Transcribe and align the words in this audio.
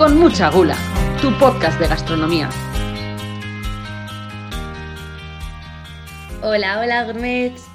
con 0.00 0.18
mucha 0.18 0.48
gula, 0.48 0.78
tu 1.20 1.30
podcast 1.38 1.78
de 1.78 1.86
gastronomía. 1.86 2.48
Hola, 6.40 6.80
hola 6.80 7.04
gourmets. 7.04 7.66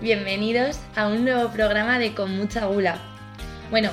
Bienvenidos 0.00 0.80
a 0.96 1.06
un 1.06 1.26
nuevo 1.26 1.50
programa 1.50 1.98
de 1.98 2.14
Con 2.14 2.34
mucha 2.34 2.64
gula. 2.64 2.96
Bueno, 3.70 3.90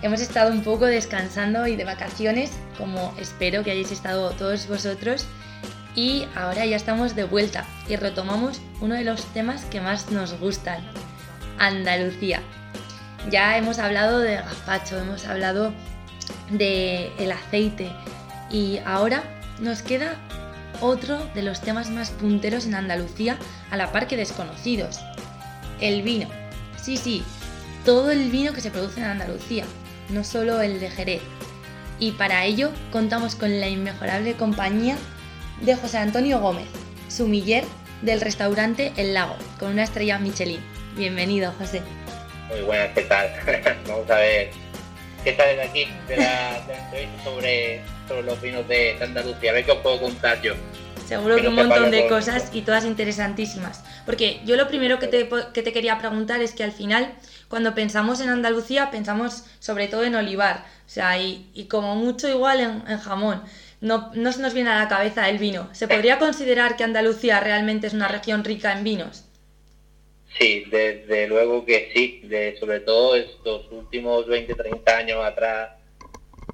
hemos 0.00 0.20
estado 0.20 0.52
un 0.52 0.62
poco 0.62 0.86
descansando 0.86 1.66
y 1.66 1.74
de 1.74 1.82
vacaciones, 1.82 2.52
como 2.78 3.12
espero 3.18 3.64
que 3.64 3.72
hayáis 3.72 3.90
estado 3.90 4.30
todos 4.30 4.68
vosotros. 4.68 5.26
Y 5.96 6.28
ahora 6.36 6.64
ya 6.66 6.76
estamos 6.76 7.16
de 7.16 7.24
vuelta 7.24 7.64
y 7.88 7.96
retomamos 7.96 8.60
uno 8.80 8.94
de 8.94 9.02
los 9.02 9.24
temas 9.32 9.64
que 9.64 9.80
más 9.80 10.12
nos 10.12 10.38
gustan, 10.38 10.84
Andalucía. 11.58 12.42
Ya 13.28 13.58
hemos 13.58 13.80
hablado 13.80 14.20
de 14.20 14.36
gazpacho, 14.36 15.00
hemos 15.00 15.26
hablado 15.26 15.72
de 16.50 17.12
el 17.18 17.32
aceite 17.32 17.90
y 18.50 18.78
ahora 18.84 19.22
nos 19.60 19.82
queda 19.82 20.16
otro 20.80 21.24
de 21.34 21.42
los 21.42 21.60
temas 21.60 21.90
más 21.90 22.10
punteros 22.10 22.66
en 22.66 22.74
Andalucía 22.74 23.38
a 23.70 23.76
la 23.76 23.92
par 23.92 24.06
que 24.06 24.16
desconocidos, 24.16 25.00
el 25.80 26.02
vino. 26.02 26.28
Sí, 26.80 26.96
sí, 26.96 27.24
todo 27.84 28.10
el 28.10 28.30
vino 28.30 28.52
que 28.52 28.60
se 28.60 28.70
produce 28.70 29.00
en 29.00 29.06
Andalucía, 29.06 29.64
no 30.10 30.24
solo 30.24 30.60
el 30.60 30.80
de 30.80 30.90
Jerez. 30.90 31.22
Y 31.98 32.12
para 32.12 32.44
ello 32.44 32.70
contamos 32.90 33.36
con 33.36 33.60
la 33.60 33.68
inmejorable 33.68 34.34
compañía 34.34 34.96
de 35.62 35.76
José 35.76 35.98
Antonio 35.98 36.40
Gómez, 36.40 36.66
sumiller 37.08 37.64
del 38.02 38.20
restaurante 38.20 38.92
El 38.96 39.14
Lago, 39.14 39.36
con 39.58 39.70
una 39.70 39.84
estrella 39.84 40.18
Michelin. 40.18 40.60
Bienvenido, 40.96 41.52
José. 41.58 41.82
Muy 42.48 42.60
buenas, 42.62 42.90
¿qué 42.94 43.02
tal? 43.02 43.28
Vamos 43.88 44.10
a 44.10 44.16
ver 44.16 44.63
qué 45.24 45.34
sale 45.34 45.56
de 45.56 45.62
aquí, 45.62 45.88
de 46.06 46.16
la, 46.18 46.58
entrevista 46.58 47.24
sobre, 47.24 47.80
sobre 48.06 48.22
los 48.22 48.40
vinos 48.40 48.68
de 48.68 48.96
Andalucía. 49.02 49.50
A 49.50 49.54
ver 49.54 49.64
qué 49.64 49.72
os 49.72 49.78
puedo 49.78 50.00
contar 50.00 50.40
yo. 50.42 50.54
Seguro 51.06 51.36
que 51.36 51.48
un 51.48 51.54
montón 51.54 51.90
de 51.90 52.06
cosas 52.06 52.50
y 52.52 52.62
todas 52.62 52.84
interesantísimas. 52.84 53.82
Porque 54.06 54.40
yo 54.44 54.56
lo 54.56 54.68
primero 54.68 54.98
que 54.98 55.06
te, 55.06 55.28
que 55.52 55.62
te, 55.62 55.72
quería 55.72 55.98
preguntar 55.98 56.40
es 56.40 56.52
que 56.52 56.64
al 56.64 56.72
final, 56.72 57.12
cuando 57.48 57.74
pensamos 57.74 58.20
en 58.20 58.28
Andalucía, 58.28 58.90
pensamos 58.90 59.44
sobre 59.58 59.88
todo 59.88 60.04
en 60.04 60.14
olivar. 60.14 60.64
O 60.86 60.90
sea, 60.90 61.18
y, 61.18 61.50
y 61.54 61.64
como 61.64 61.96
mucho 61.96 62.28
igual 62.28 62.60
en, 62.60 62.84
en 62.88 62.98
jamón. 62.98 63.42
No, 63.80 64.10
no, 64.14 64.32
se 64.32 64.40
nos 64.40 64.54
viene 64.54 64.70
a 64.70 64.78
la 64.78 64.88
cabeza 64.88 65.28
el 65.28 65.38
vino. 65.38 65.68
¿Se 65.72 65.88
podría 65.88 66.18
considerar 66.18 66.76
que 66.76 66.84
Andalucía 66.84 67.40
realmente 67.40 67.86
es 67.86 67.92
una 67.92 68.08
región 68.08 68.44
rica 68.44 68.72
en 68.72 68.84
vinos? 68.84 69.23
Sí, 70.38 70.64
desde 70.70 71.26
luego 71.28 71.64
que 71.64 71.90
sí. 71.94 72.28
Sobre 72.58 72.80
todo 72.80 73.16
estos 73.16 73.70
últimos 73.70 74.26
20, 74.26 74.54
30 74.54 74.96
años 74.96 75.24
atrás 75.24 75.70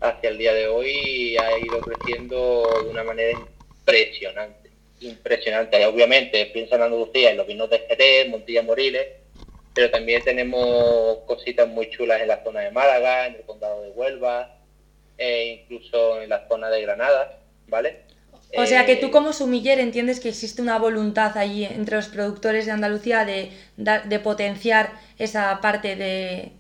hacia 0.01 0.31
el 0.31 0.39
día 0.39 0.55
de 0.55 0.67
hoy 0.69 1.37
ha 1.39 1.57
ido 1.59 1.85
creciendo 1.85 2.83
de 2.85 2.91
una 2.91 3.05
manera 3.05 3.33
impresionante, 3.33 4.71
impresionante. 5.01 5.85
Obviamente 5.87 6.47
piensa 6.47 6.77
en 6.77 6.83
Andalucía, 6.83 7.31
en 7.31 7.37
los 7.39 7.47
vinos 7.47 7.71
de 7.71 7.81
Jerez, 7.81 8.29
Montilla 8.29 8.63
Moriles, 8.63 9.07
pero 9.75 9.91
también 9.91 10.25
tenemos 10.25 11.19
cositas 11.27 11.69
muy 11.69 11.91
chulas 11.91 12.21
en 12.21 12.29
la 12.29 12.43
zona 12.45 12.61
de 12.61 12.71
Málaga, 12.71 13.27
en 13.27 13.37
el 13.37 13.43
condado 13.43 13.83
de 13.83 13.91
Huelva, 13.91 14.57
e 15.17 15.63
incluso 15.63 16.21
en 16.21 16.29
la 16.31 16.47
zona 16.49 16.71
de 16.71 16.83
Granada, 16.83 17.41
¿vale? 17.67 18.10
O 18.57 18.67
sea 18.67 18.85
que 18.85 18.97
tú 18.97 19.07
eh, 19.07 19.11
como 19.11 19.33
sumiller 19.33 19.79
entiendes 19.79 20.21
que 20.21 20.31
existe 20.31 20.61
una 20.61 20.79
voluntad 20.79 21.37
allí 21.37 21.65
entre 21.65 21.97
los 21.97 22.09
productores 22.09 22.67
de 22.67 22.73
Andalucía 22.73 23.25
de, 23.25 23.51
de 23.77 24.19
potenciar 24.19 24.93
esa 25.19 25.61
parte 25.61 25.97
de... 25.97 26.53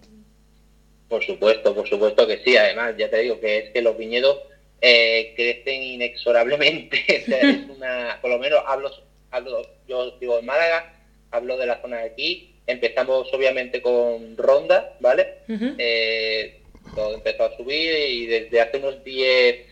Por 1.08 1.24
supuesto, 1.24 1.74
por 1.74 1.88
supuesto 1.88 2.26
que 2.26 2.38
sí. 2.44 2.56
Además, 2.56 2.94
ya 2.96 3.10
te 3.10 3.18
digo 3.18 3.40
que 3.40 3.58
es 3.58 3.70
que 3.70 3.82
los 3.82 3.98
viñedos 3.98 4.38
eh, 4.80 5.32
crecen 5.34 5.82
inexorablemente. 5.82 7.02
es 7.08 7.68
una, 7.68 8.18
por 8.20 8.30
lo 8.30 8.38
menos 8.38 8.60
hablo, 8.66 8.90
hablo, 9.30 9.62
yo 9.88 10.12
digo 10.18 10.38
en 10.38 10.46
Málaga, 10.46 10.94
hablo 11.32 11.56
de 11.56 11.66
la 11.66 11.82
zona 11.82 11.98
de 11.98 12.06
aquí. 12.06 12.54
Empezamos 12.66 13.32
obviamente 13.32 13.82
con 13.82 14.36
ronda, 14.36 14.96
¿vale? 15.00 15.38
eh, 15.48 16.60
todo 16.94 17.14
empezó 17.14 17.44
a 17.44 17.56
subir 17.56 17.92
y 17.92 18.26
desde 18.26 18.60
hace 18.60 18.78
unos 18.78 19.02
10 19.02 19.69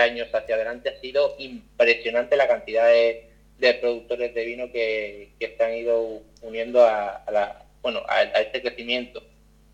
años 0.00 0.28
hacia 0.32 0.54
adelante 0.54 0.88
ha 0.88 1.00
sido 1.00 1.34
impresionante 1.38 2.36
la 2.36 2.48
cantidad 2.48 2.86
de, 2.86 3.28
de 3.58 3.74
productores 3.74 4.34
de 4.34 4.44
vino 4.44 4.70
que, 4.70 5.30
que, 5.40 5.54
se 5.56 5.64
han 5.64 5.74
ido 5.74 6.22
uniendo 6.42 6.84
a, 6.84 7.16
a 7.16 7.30
la, 7.30 7.64
bueno, 7.82 8.02
a, 8.08 8.18
a, 8.18 8.40
este 8.40 8.60
crecimiento 8.62 9.22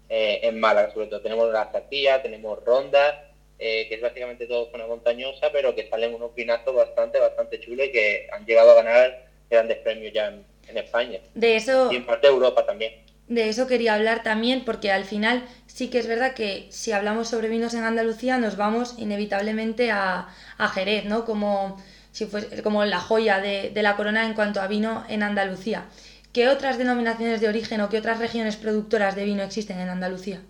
eh, 0.09 0.41
en 0.43 0.61
Málaga. 0.61 0.93
Sobre 0.93 1.07
todo 1.07 1.21
tenemos 1.21 1.53
la 1.53 1.71
Saquía, 1.73 2.23
tenemos 2.23 2.63
Ronda, 2.65 3.33
eh, 3.59 3.87
que 3.89 3.97
es 3.97 4.01
básicamente 4.01 4.47
todo 4.47 4.71
zona 4.71 4.87
montañosa, 4.87 5.51
pero 5.53 5.75
que 5.75 5.89
salen 5.89 6.15
unos 6.15 6.35
vinazos 6.35 6.75
bastante, 6.75 7.19
bastante 7.19 7.61
chulos 7.61 7.87
y 7.87 7.93
que 7.93 8.29
han 8.33 8.45
llegado 8.47 8.73
a 8.73 8.83
ganar 8.83 9.27
grandes 9.51 9.79
premios 9.79 10.13
ya 10.13 10.29
en, 10.29 10.45
en 10.69 10.79
España. 10.79 11.21
De 11.35 11.57
eso... 11.57 11.91
Y 11.93 11.97
en 11.97 12.07
parte 12.07 12.27
de 12.27 12.33
Europa 12.33 12.65
también. 12.65 12.95
De 13.29 13.49
eso 13.49 13.67
quería 13.67 13.95
hablar 13.95 14.23
también, 14.23 14.65
porque 14.65 14.91
al 14.91 15.05
final 15.05 15.45
sí 15.73 15.89
que 15.89 15.99
es 15.99 16.07
verdad 16.07 16.35
que 16.35 16.67
si 16.71 16.93
hablamos 16.93 17.29
sobre 17.29 17.49
vinos 17.49 17.75
en 17.75 17.85
Andalucía 17.85 18.39
nos 18.39 18.57
vamos 18.57 18.95
inevitablemente 18.99 19.91
a, 19.91 20.29
a 20.59 20.69
Jerez, 20.69 21.07
¿no? 21.07 21.25
Como, 21.25 21.83
si 22.11 22.27
fuese, 22.27 22.63
como 22.63 22.85
la 22.85 23.01
joya 23.01 23.41
de, 23.41 23.71
de, 23.71 23.83
la 23.83 23.97
corona 23.97 24.27
en 24.27 24.35
cuanto 24.35 24.61
a 24.61 24.67
vino 24.67 25.05
en 25.09 25.23
Andalucía. 25.23 25.87
¿Qué 26.33 26.49
otras 26.49 26.79
denominaciones 26.79 27.41
de 27.41 27.49
origen 27.49 27.81
o 27.81 27.89
qué 27.89 27.99
otras 27.99 28.19
regiones 28.19 28.57
productoras 28.57 29.17
de 29.17 29.25
vino 29.25 29.43
existen 29.43 29.81
en 29.81 29.89
Andalucía? 29.89 30.43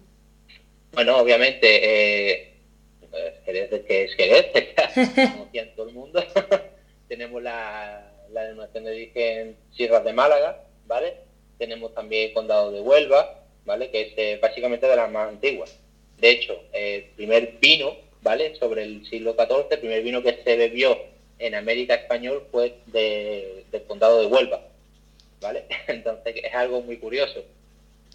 Bueno, 0.93 1.17
obviamente, 1.19 1.67
eh, 1.71 2.55
Jerez, 3.45 3.71
que 3.87 4.05
es 4.05 4.15
Jerez, 4.15 4.47
como 5.33 5.49
en 5.53 5.75
todo 5.75 5.89
el 5.89 5.95
mundo. 5.95 6.25
Tenemos 7.09 7.43
la, 7.43 8.13
la 8.31 8.43
denominación 8.43 8.85
de 8.85 8.91
origen 8.91 9.57
Sierras 9.75 10.05
de 10.05 10.13
Málaga, 10.13 10.65
¿vale? 10.87 11.19
Tenemos 11.59 11.95
también 11.95 12.33
Condado 12.33 12.73
de 12.73 12.81
Huelva, 12.81 13.42
¿vale? 13.65 13.91
Que 13.91 14.01
es 14.03 14.13
eh, 14.17 14.39
básicamente 14.41 14.87
de 14.87 14.97
las 14.97 15.11
más 15.11 15.29
antiguas. 15.29 15.77
De 16.19 16.31
hecho, 16.31 16.61
el 16.73 17.05
primer 17.17 17.59
vino, 17.61 17.97
¿vale? 18.23 18.55
Sobre 18.57 18.83
el 18.85 19.07
siglo 19.07 19.35
XIV, 19.35 19.67
el 19.71 19.79
primer 19.79 20.03
vino 20.03 20.23
que 20.23 20.41
se 20.45 20.57
bebió 20.57 20.97
en 21.39 21.55
América 21.55 21.95
Español 21.95 22.47
fue 22.51 22.77
de, 22.87 23.65
del 23.73 23.83
Condado 23.85 24.21
de 24.21 24.27
Huelva, 24.27 24.63
¿vale? 25.41 25.65
Entonces 25.89 26.37
es 26.43 26.55
algo 26.55 26.83
muy 26.83 26.99
curioso. 26.99 27.43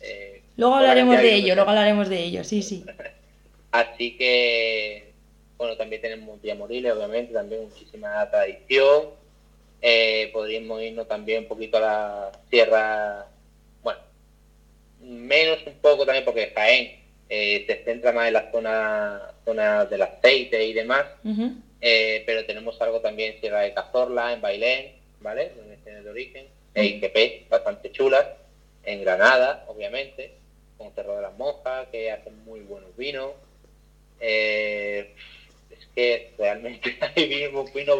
Eh, 0.01 0.41
luego 0.55 0.75
hablaremos 0.75 1.17
de 1.17 1.35
ello, 1.35 1.55
luego 1.55 1.69
hablaremos 1.69 2.09
de 2.09 2.23
ello, 2.23 2.43
sí, 2.43 2.61
sí. 2.61 2.85
Así 3.71 4.15
que, 4.17 5.11
bueno, 5.57 5.75
también 5.75 6.01
tenemos 6.01 6.25
Montilla 6.25 6.55
Moriles, 6.55 6.93
obviamente, 6.93 7.33
también 7.33 7.63
muchísima 7.63 8.29
tradición. 8.29 9.09
Eh, 9.81 10.29
podríamos 10.33 10.81
irnos 10.81 11.07
también 11.07 11.43
un 11.43 11.47
poquito 11.47 11.77
a 11.77 11.81
la 11.81 12.31
sierra, 12.49 13.27
menos 15.01 15.59
un 15.65 15.73
poco 15.75 16.05
también 16.05 16.25
porque 16.25 16.51
Jaén 16.55 16.99
eh, 17.29 17.65
se 17.67 17.83
centra 17.83 18.11
más 18.11 18.27
en 18.27 18.33
la 18.33 18.51
zona, 18.51 19.21
zona 19.45 19.85
del 19.85 20.01
aceite 20.01 20.63
y 20.63 20.73
demás, 20.73 21.05
uh 21.23 21.29
-huh. 21.29 21.55
eh, 21.81 22.23
pero 22.25 22.45
tenemos 22.45 22.79
algo 22.81 23.01
también 23.01 23.33
en 23.33 23.39
Sierra 23.41 23.61
de 23.61 23.73
Cazorla, 23.73 24.33
en 24.33 24.41
Bailén, 24.41 24.93
¿vale? 25.19 25.51
Donde 25.55 25.77
tiene 25.77 25.99
el 25.99 26.07
origen, 26.07 26.45
uh 26.45 26.79
-huh. 26.79 27.11
en 27.13 27.49
bastante 27.49 27.91
chulas, 27.91 28.25
en 28.83 29.01
Granada, 29.01 29.65
obviamente, 29.67 30.31
con 30.77 30.93
Cerro 30.93 31.15
de 31.17 31.23
las 31.23 31.37
Monjas, 31.37 31.87
que 31.91 32.11
hacen 32.11 32.43
muy 32.45 32.61
buenos 32.61 32.95
vinos. 32.95 33.31
Eh, 34.19 35.13
es 35.69 35.87
que 35.93 36.31
realmente 36.37 36.97
hay 37.15 37.27
vino, 37.27 37.65
vino, 37.65 37.95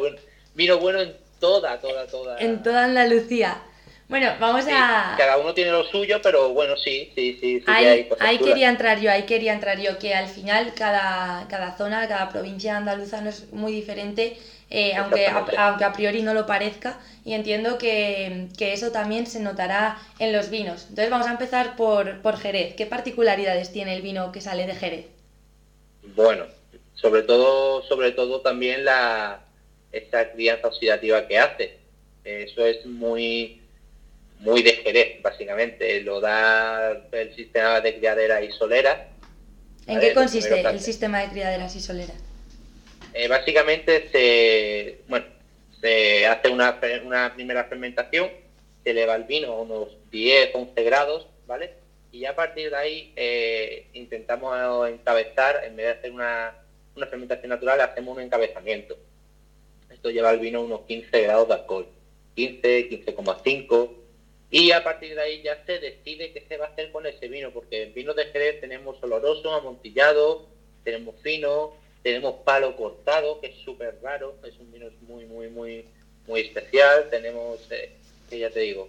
vino 0.55 0.79
bueno 0.79 1.01
en 1.01 1.15
toda, 1.39 1.79
toda, 1.79 2.07
toda. 2.07 2.39
En 2.39 2.63
toda 2.63 2.85
Andalucía. 2.85 3.61
Bueno, 4.09 4.33
vamos 4.39 4.63
sí, 4.63 4.71
a. 4.73 5.15
Cada 5.17 5.37
uno 5.37 5.53
tiene 5.53 5.71
lo 5.71 5.83
suyo, 5.83 6.21
pero 6.21 6.53
bueno, 6.53 6.77
sí, 6.77 7.11
sí, 7.13 7.37
sí. 7.41 7.59
sí 7.59 7.65
ahí, 7.67 8.07
ahí 8.19 8.37
quería 8.37 8.69
entrar 8.69 9.01
yo, 9.01 9.11
ahí 9.11 9.23
quería 9.23 9.53
entrar 9.53 9.79
yo, 9.79 9.99
que 9.99 10.13
al 10.13 10.29
final 10.29 10.73
cada, 10.73 11.45
cada 11.49 11.75
zona, 11.75 12.07
cada 12.07 12.29
provincia 12.29 12.77
andaluza 12.77 13.19
no 13.19 13.29
es 13.29 13.51
muy 13.51 13.73
diferente, 13.73 14.37
eh, 14.69 14.95
aunque, 14.95 15.27
a, 15.27 15.45
aunque 15.57 15.83
a 15.83 15.91
priori 15.91 16.21
no 16.21 16.33
lo 16.33 16.45
parezca, 16.45 16.99
y 17.25 17.33
entiendo 17.33 17.77
que, 17.77 18.47
que, 18.57 18.71
eso 18.71 18.93
también 18.93 19.27
se 19.27 19.41
notará 19.41 19.99
en 20.19 20.31
los 20.31 20.49
vinos. 20.49 20.83
Entonces 20.83 21.09
vamos 21.09 21.27
a 21.27 21.31
empezar 21.31 21.75
por, 21.75 22.21
por 22.21 22.37
Jerez. 22.37 22.75
¿Qué 22.75 22.85
particularidades 22.85 23.73
tiene 23.73 23.93
el 23.93 24.01
vino 24.01 24.31
que 24.31 24.39
sale 24.39 24.65
de 24.65 24.75
Jerez? 24.75 25.07
Bueno, 26.15 26.45
sobre 26.93 27.23
todo, 27.23 27.83
sobre 27.83 28.13
todo 28.13 28.39
también 28.39 28.85
la 28.85 29.41
esta 29.91 30.31
crianza 30.31 30.67
oxidativa 30.67 31.27
que 31.27 31.37
hace. 31.37 31.77
Eso 32.23 32.65
es 32.65 32.85
muy 32.85 33.61
muy 34.39 34.61
de 34.61 34.73
Jerez, 34.73 35.21
básicamente. 35.21 36.01
Lo 36.01 36.19
da 36.19 36.91
el 37.11 37.35
sistema 37.35 37.81
de 37.81 37.97
criadera 37.97 38.41
y 38.41 38.51
solera. 38.51 39.09
¿En 39.87 39.99
qué 39.99 40.13
consiste 40.13 40.59
el 40.59 40.79
sistema 40.79 41.21
de 41.21 41.29
criaderas 41.29 41.75
y 41.75 41.79
solera? 41.79 42.13
Eh, 43.13 43.27
básicamente 43.27 44.09
se, 44.11 45.01
bueno, 45.07 45.25
se 45.81 46.27
hace 46.27 46.49
una, 46.49 46.79
una 47.03 47.33
primera 47.33 47.63
fermentación, 47.63 48.29
se 48.83 48.91
eleva 48.91 49.15
el 49.15 49.23
vino 49.23 49.53
a 49.53 49.61
unos 49.61 49.89
10, 50.11 50.51
11 50.53 50.83
grados, 50.83 51.27
¿vale? 51.47 51.73
Y 52.11 52.19
ya 52.19 52.31
a 52.31 52.35
partir 52.35 52.69
de 52.69 52.75
ahí 52.75 53.13
eh, 53.15 53.87
intentamos 53.93 54.89
encabezar, 54.89 55.63
en 55.63 55.75
vez 55.75 55.85
de 55.85 55.91
hacer 55.93 56.11
una, 56.11 56.53
una 56.95 57.07
fermentación 57.07 57.49
natural, 57.49 57.81
hacemos 57.81 58.17
un 58.17 58.23
encabezamiento. 58.23 58.97
Esto 59.89 60.09
lleva 60.09 60.31
el 60.31 60.39
vino 60.39 60.59
a 60.59 60.63
unos 60.63 60.81
15 60.81 61.21
grados 61.21 61.47
de 61.47 61.53
alcohol, 61.55 61.87
15, 62.35 62.89
15,5, 62.89 63.89
y 64.49 64.71
a 64.71 64.83
partir 64.83 65.15
de 65.15 65.21
ahí 65.21 65.41
ya 65.41 65.61
se 65.65 65.79
decide 65.79 66.31
qué 66.31 66.45
se 66.47 66.57
va 66.57 66.67
a 66.67 66.69
hacer 66.69 66.91
con 66.91 67.05
ese 67.05 67.27
vino, 67.27 67.51
porque 67.51 67.83
el 67.83 67.91
vino 67.91 68.13
de 68.13 68.25
Jerez 68.25 68.61
tenemos 68.61 69.01
oloroso, 69.03 69.53
amontillado, 69.53 70.47
tenemos 70.83 71.15
fino, 71.21 71.73
tenemos 72.01 72.35
palo 72.45 72.75
cortado, 72.77 73.41
que 73.41 73.47
es 73.47 73.55
súper 73.65 73.99
raro, 74.01 74.35
es 74.45 74.57
un 74.59 74.71
vino 74.71 74.87
muy, 75.01 75.25
muy, 75.25 75.49
muy, 75.49 75.85
muy 76.27 76.41
especial, 76.41 77.09
tenemos, 77.09 77.59
eh, 77.71 77.91
que 78.29 78.39
ya 78.39 78.49
te 78.49 78.61
digo, 78.61 78.87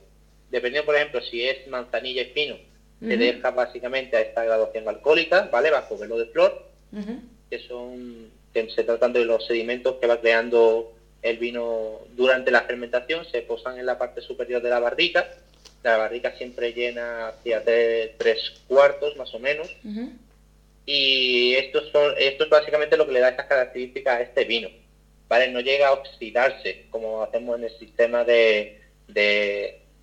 dependiendo, 0.51 0.87
por 0.87 0.95
ejemplo, 0.95 1.21
si 1.23 1.45
es 1.45 1.67
manzanilla 1.67 2.23
y 2.23 2.27
fino, 2.27 2.57
se 3.01 3.17
deja 3.17 3.53
básicamente 3.53 4.17
a 4.17 4.21
esta 4.23 4.45
graduación 4.45 4.89
alcohólica, 4.89 5.49
¿vale? 5.53 5.71
Bajo 5.71 5.97
velo 5.97 6.19
de 6.19 6.27
flor, 6.27 6.67
que 7.49 7.59
son, 7.61 8.31
que 8.53 8.69
se 8.71 8.83
tratan 8.83 9.13
de 9.13 9.25
los 9.25 9.47
sedimentos 9.47 9.97
que 10.01 10.09
va 10.09 10.21
creando 10.21 10.98
el 11.23 11.39
vino 11.39 12.01
durante 12.17 12.51
la 12.51 12.63
fermentación, 12.63 13.25
se 13.31 13.43
posan 13.43 13.79
en 13.79 13.87
la 13.87 13.99
parte 13.99 14.21
superior 14.21 14.63
de 14.63 14.71
la 14.71 14.79
barrica, 14.79 15.29
la 15.83 15.97
barrica 15.97 16.37
siempre 16.37 16.73
llena 16.73 17.29
hacia 17.29 17.65
tres, 17.65 18.55
cuartos 18.67 19.17
más 19.17 19.33
o 19.35 19.39
menos, 19.39 19.69
y 20.87 21.55
esto, 21.55 21.83
son, 21.93 22.15
esto 22.19 22.45
es 22.45 22.51
básicamente 22.51 22.97
lo 22.97 23.07
que 23.07 23.13
le 23.13 23.21
da 23.21 23.29
estas 23.31 23.47
características 23.47 24.19
a 24.19 24.23
este 24.23 24.45
vino, 24.45 24.69
¿vale? 25.29 25.51
No 25.51 25.61
llega 25.61 25.89
a 25.89 25.93
oxidarse 25.93 26.87
como 26.91 27.23
hacemos 27.23 27.59
en 27.59 27.65
el 27.65 27.79
sistema 27.79 28.25
de 28.25 28.81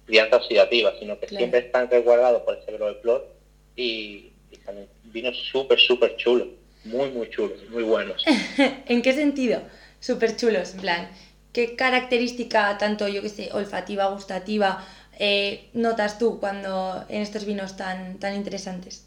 crianza 0.05 0.37
oxidativa, 0.37 0.93
sino 0.99 1.19
que 1.19 1.27
siempre 1.27 1.59
están 1.59 1.89
resguardados 1.89 2.43
por 2.43 2.57
ese 2.57 2.71
velo 2.71 2.87
de 2.87 3.01
flor 3.01 3.27
y, 3.75 4.31
y 4.51 4.59
vinos 5.05 5.37
súper, 5.51 5.79
súper 5.79 6.15
chulos, 6.15 6.47
muy, 6.83 7.09
muy 7.09 7.29
chulos, 7.29 7.57
muy 7.69 7.83
buenos. 7.83 8.23
¿En 8.87 9.01
qué 9.01 9.13
sentido? 9.13 9.61
Súper 10.05 10.35
chulos, 10.35 10.75
en 10.75 10.81
plan, 10.81 11.09
¿qué 11.51 11.75
característica, 11.75 12.77
tanto 12.77 13.07
yo 13.07 13.23
que 13.23 13.29
sé, 13.29 13.49
olfativa, 13.53 14.05
gustativa, 14.05 14.85
eh, 15.17 15.63
notas 15.73 16.19
tú 16.19 16.39
cuando 16.39 17.03
en 17.09 17.23
estos 17.23 17.43
vinos 17.43 17.75
tan, 17.75 18.19
tan 18.19 18.35
interesantes? 18.35 19.03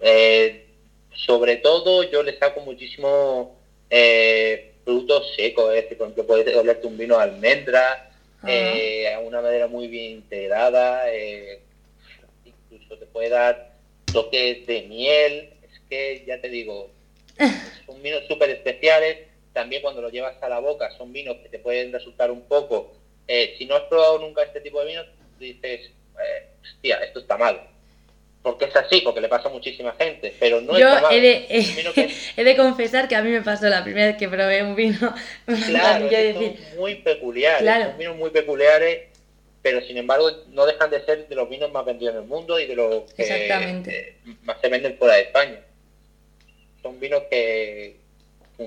Eh, 0.00 0.56
sobre 1.14 1.58
todo 1.58 2.04
yo 2.04 2.22
le 2.22 2.34
saco 2.38 2.60
muchísimo 2.60 3.50
eh, 3.90 4.64
frutos 4.82 5.30
secos, 5.36 5.74
es 5.74 5.82
decir, 5.82 5.98
por 5.98 6.06
ejemplo, 6.06 6.24
puedes 6.24 6.56
olerte 6.56 6.86
un 6.86 6.96
vino 6.96 7.18
de 7.18 7.24
almendra, 7.24 8.02
eh, 8.48 9.14
una 9.22 9.42
madera 9.42 9.66
muy 9.66 9.88
bien 9.88 10.12
integrada, 10.12 11.04
incluso 12.46 12.96
te 12.96 13.04
puede 13.04 13.28
dar 13.28 13.60
toques 14.10 14.64
de 14.64 14.80
miel, 14.84 15.46
es 15.62 15.80
que 15.90 16.22
ya 16.26 16.38
te 16.38 16.48
digo, 16.48 16.88
son 17.86 18.02
vinos 18.02 18.22
súper 18.26 18.48
especiales, 18.48 19.18
también 19.52 19.82
cuando 19.82 20.00
los 20.00 20.12
llevas 20.12 20.42
a 20.42 20.48
la 20.48 20.58
boca 20.58 20.90
son 20.96 21.12
vinos 21.12 21.36
que 21.42 21.48
te 21.48 21.58
pueden 21.58 21.92
resultar 21.92 22.30
un 22.30 22.42
poco, 22.42 22.92
eh, 23.28 23.54
si 23.58 23.66
no 23.66 23.76
has 23.76 23.82
probado 23.82 24.18
nunca 24.18 24.42
este 24.42 24.60
tipo 24.60 24.80
de 24.80 24.86
vinos, 24.86 25.06
dices, 25.38 25.90
hostia, 26.62 26.96
esto 27.04 27.20
está 27.20 27.36
mal, 27.36 27.60
porque 28.42 28.64
es 28.64 28.76
así, 28.76 29.00
porque 29.02 29.20
le 29.20 29.28
pasa 29.28 29.48
a 29.48 29.52
muchísima 29.52 29.92
gente, 29.92 30.34
pero 30.40 30.60
no 30.60 30.76
Yo 30.76 30.88
es 30.88 31.04
he 31.10 31.20
de, 31.20 32.14
he 32.36 32.44
de 32.44 32.56
confesar 32.56 33.08
que 33.08 33.14
a 33.14 33.22
mí 33.22 33.30
me 33.30 33.42
pasó 33.42 33.66
la 33.68 33.84
primera 33.84 34.08
vez 34.08 34.16
que 34.16 34.28
probé 34.28 34.62
un 34.62 34.74
vino. 34.74 35.14
Claro, 35.66 36.08
son 36.10 36.56
muy 36.76 36.96
peculiares, 36.96 37.86
son 37.86 37.98
vinos 37.98 38.16
muy 38.16 38.30
peculiares, 38.30 39.08
pero 39.62 39.80
sin 39.82 39.96
embargo 39.96 40.28
no 40.48 40.66
dejan 40.66 40.90
de 40.90 41.04
ser 41.04 41.28
de 41.28 41.34
los 41.36 41.48
vinos 41.48 41.70
más 41.70 41.84
vendidos 41.84 42.14
en 42.14 42.22
el 42.22 42.26
mundo 42.26 42.58
y 42.58 42.66
de 42.66 42.74
los 42.74 43.12
que 43.12 43.24
eh, 43.28 44.16
más 44.42 44.60
se 44.60 44.68
venden 44.68 44.98
fuera 44.98 45.14
de 45.14 45.22
España. 45.22 45.60
Son 46.82 46.98
vinos 46.98 47.22
que 47.30 48.01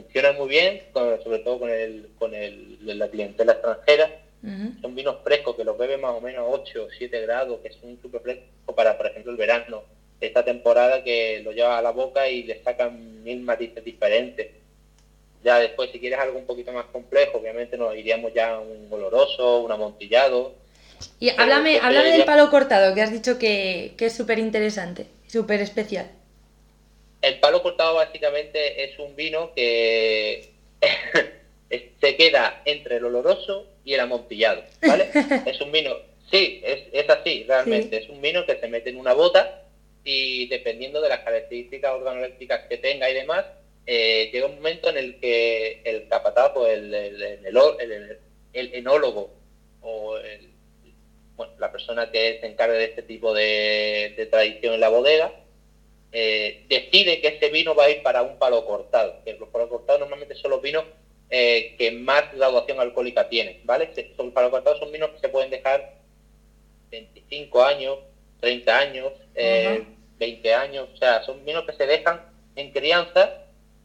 funcionan 0.01 0.37
muy 0.37 0.49
bien, 0.49 0.81
sobre 0.93 1.39
todo 1.39 1.59
con, 1.59 1.69
el, 1.69 2.09
con 2.17 2.33
el, 2.33 2.77
la 2.81 3.07
clientela 3.07 3.53
extranjera, 3.53 4.09
son 4.81 4.93
vinos 4.93 5.17
frescos 5.23 5.55
que 5.55 5.63
los 5.63 5.75
beben 5.75 6.01
más 6.01 6.11
o 6.11 6.21
menos 6.21 6.41
a 6.41 6.49
8 6.49 6.83
o 6.83 6.87
7 6.95 7.21
grados, 7.21 7.59
que 7.61 7.71
son 7.71 7.97
súper 7.99 8.21
frescos 8.21 8.75
para, 8.75 8.95
por 8.95 9.07
ejemplo, 9.07 9.31
el 9.31 9.37
verano. 9.37 9.83
Esta 10.21 10.45
temporada 10.45 11.03
que 11.03 11.41
lo 11.43 11.51
lleva 11.51 11.79
a 11.79 11.81
la 11.81 11.89
boca 11.89 12.29
y 12.29 12.43
le 12.43 12.61
sacan 12.63 13.23
mil 13.23 13.41
matices 13.41 13.83
diferentes. 13.83 14.51
Ya 15.43 15.59
después, 15.59 15.91
si 15.91 15.99
quieres 15.99 16.19
algo 16.19 16.37
un 16.37 16.45
poquito 16.45 16.71
más 16.71 16.85
complejo, 16.85 17.39
obviamente 17.39 17.77
nos 17.77 17.95
iríamos 17.95 18.33
ya 18.33 18.53
a 18.53 18.59
un 18.59 18.87
oloroso, 18.91 19.61
un 19.61 19.71
amontillado. 19.71 20.53
Y 21.19 21.29
háblame, 21.29 21.79
háblame 21.79 22.11
del 22.11 22.25
palo 22.25 22.49
cortado, 22.51 22.93
que 22.93 23.01
has 23.01 23.11
dicho 23.11 23.39
que, 23.39 23.93
que 23.97 24.07
es 24.07 24.15
súper 24.15 24.37
interesante, 24.37 25.07
súper 25.27 25.61
especial. 25.61 26.07
El 27.25 27.39
palo 27.39 27.63
cortado 27.63 27.95
básicamente 27.95 28.83
es 28.83 28.99
un 28.99 29.15
vino 29.15 29.51
que 29.55 30.51
se 31.99 32.15
queda 32.15 32.61
entre 32.65 32.97
el 32.97 33.05
oloroso 33.05 33.65
y 33.83 33.95
el 33.95 34.01
amontillado, 34.01 34.63
¿vale? 34.85 35.09
es 35.47 35.59
un 35.59 35.71
vino, 35.71 35.95
sí, 36.29 36.61
es, 36.63 37.09
así, 37.09 37.43
realmente, 37.47 37.97
es 37.97 38.09
un 38.09 38.21
vino 38.21 38.45
que 38.45 38.59
se 38.59 38.67
mete 38.67 38.91
en 38.91 38.97
una 38.97 39.13
bota 39.13 39.63
y 40.03 40.47
dependiendo 40.49 41.01
de 41.01 41.09
las 41.09 41.21
características 41.21 41.93
organolépticas 41.93 42.67
que 42.69 42.77
tenga 42.77 43.09
y 43.09 43.15
demás, 43.15 43.43
eh, 43.87 44.29
llega 44.31 44.45
un 44.45 44.57
momento 44.57 44.91
en 44.91 44.97
el 44.97 45.19
que 45.19 45.81
el 45.83 46.07
capataz 46.07 46.51
o 46.55 46.67
el, 46.67 46.93
el, 46.93 47.49
enólogo 48.53 49.31
o 49.81 50.19
bueno, 51.35 51.53
la 51.57 51.71
persona 51.71 52.11
que 52.11 52.37
se 52.39 52.45
encarga 52.45 52.75
de 52.75 52.85
este 52.85 53.01
tipo 53.01 53.33
de, 53.33 54.27
tradición 54.29 54.75
en 54.75 54.79
la 54.79 54.89
bodega, 54.89 55.33
eh, 56.11 56.65
decide 56.69 57.21
que 57.21 57.27
ese 57.29 57.49
vino 57.49 57.75
va 57.75 57.85
a 57.85 57.89
ir 57.89 58.01
para 58.03 58.23
un 58.23 58.37
palo 58.37 58.65
cortado. 58.65 59.21
Que 59.23 59.33
los 59.33 59.49
palos 59.49 59.69
cortados 59.69 59.99
normalmente 59.99 60.35
son 60.35 60.51
los 60.51 60.61
vinos 60.61 60.85
eh, 61.29 61.75
que 61.77 61.91
más 61.91 62.31
graduación 62.31 62.79
alcohólica 62.79 63.27
tiene, 63.27 63.59
¿vale? 63.63 63.89
Son, 64.15 64.31
para 64.31 64.49
cortados 64.49 64.79
son 64.79 64.91
vinos 64.91 65.09
que 65.09 65.19
se 65.19 65.29
pueden 65.29 65.49
dejar 65.49 65.93
25 66.91 67.63
años, 67.63 67.97
30 68.41 68.77
años, 68.77 69.11
20 69.33 69.87
eh, 70.47 70.53
años, 70.53 70.87
o 70.93 70.97
sea, 70.97 71.23
son 71.23 71.43
vinos 71.43 71.65
que 71.65 71.73
se 71.73 71.87
dejan 71.87 72.21
en 72.55 72.71
crianza 72.71 73.33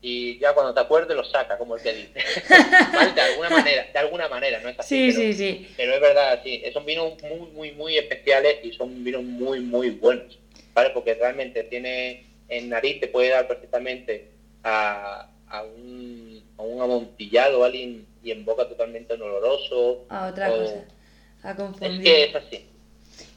y 0.03 0.39
ya 0.39 0.53
cuando 0.53 0.75
te 0.75 0.81
acuerdes 0.81 1.17
los 1.17 1.31
saca, 1.31 1.57
como 1.57 1.77
el 1.77 1.83
que 1.83 1.93
dice. 1.93 2.13
De 3.15 3.21
alguna 3.21 3.51
manera, 3.51 3.87
de 3.93 3.99
alguna 3.99 4.29
manera, 4.29 4.61
no 4.61 4.69
es 4.69 4.79
así. 4.79 5.11
Sí, 5.11 5.17
pero, 5.17 5.33
sí, 5.33 5.35
sí. 5.35 5.75
Pero 5.77 5.95
es 5.95 6.01
verdad, 6.01 6.41
sí, 6.43 6.63
son 6.73 6.85
vinos 6.85 7.15
muy, 7.23 7.51
muy, 7.51 7.73
muy 7.73 7.99
especiales 7.99 8.59
y 8.63 8.73
son 8.73 9.03
vinos 9.03 9.23
muy, 9.23 9.61
muy 9.61 9.91
buenos, 9.91 10.39
¿vale? 10.81 10.91
Porque 10.95 11.15
realmente 11.15 11.65
tiene 11.65 12.25
en 12.49 12.69
nariz, 12.69 13.01
te 13.01 13.09
puede 13.09 13.31
dar 13.31 13.47
perfectamente 13.47 14.31
a, 14.65 15.29
a 15.49 15.63
un 15.63 16.43
a 16.59 16.63
un 16.63 16.83
amontillado, 16.83 17.65
alguien 17.65 18.07
y 18.23 18.31
en 18.31 18.45
boca 18.45 18.69
totalmente 18.69 19.15
oloroso. 19.15 20.05
A 20.09 20.27
otra 20.27 20.49
cosa, 20.49 20.85
a 21.43 21.57
confundir. 21.57 22.01
Es 22.01 22.05
que 22.05 22.25
es 22.25 22.35
así. 22.35 22.67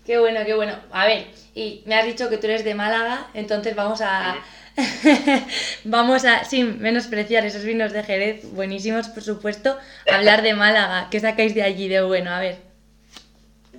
Qué 0.05 0.19
bueno, 0.19 0.41
qué 0.45 0.53
bueno. 0.53 0.75
A 0.91 1.05
ver, 1.05 1.27
y 1.55 1.81
me 1.85 1.95
has 1.95 2.05
dicho 2.05 2.29
que 2.29 2.37
tú 2.37 2.47
eres 2.47 2.65
de 2.65 2.75
Málaga, 2.75 3.29
entonces 3.33 3.75
vamos 3.75 4.01
a... 4.01 4.43
vamos 5.83 6.25
a, 6.25 6.43
sin 6.45 6.81
menospreciar 6.81 7.45
esos 7.45 7.63
vinos 7.63 7.93
de 7.93 8.01
Jerez, 8.03 8.51
buenísimos 8.53 9.07
por 9.07 9.21
supuesto, 9.21 9.77
hablar 10.11 10.41
de 10.41 10.55
Málaga. 10.55 11.09
¿Qué 11.11 11.19
sacáis 11.19 11.53
de 11.53 11.61
allí 11.61 11.87
de 11.87 12.01
bueno? 12.01 12.31
A 12.31 12.39
ver. 12.39 12.57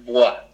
Buah. 0.06 0.53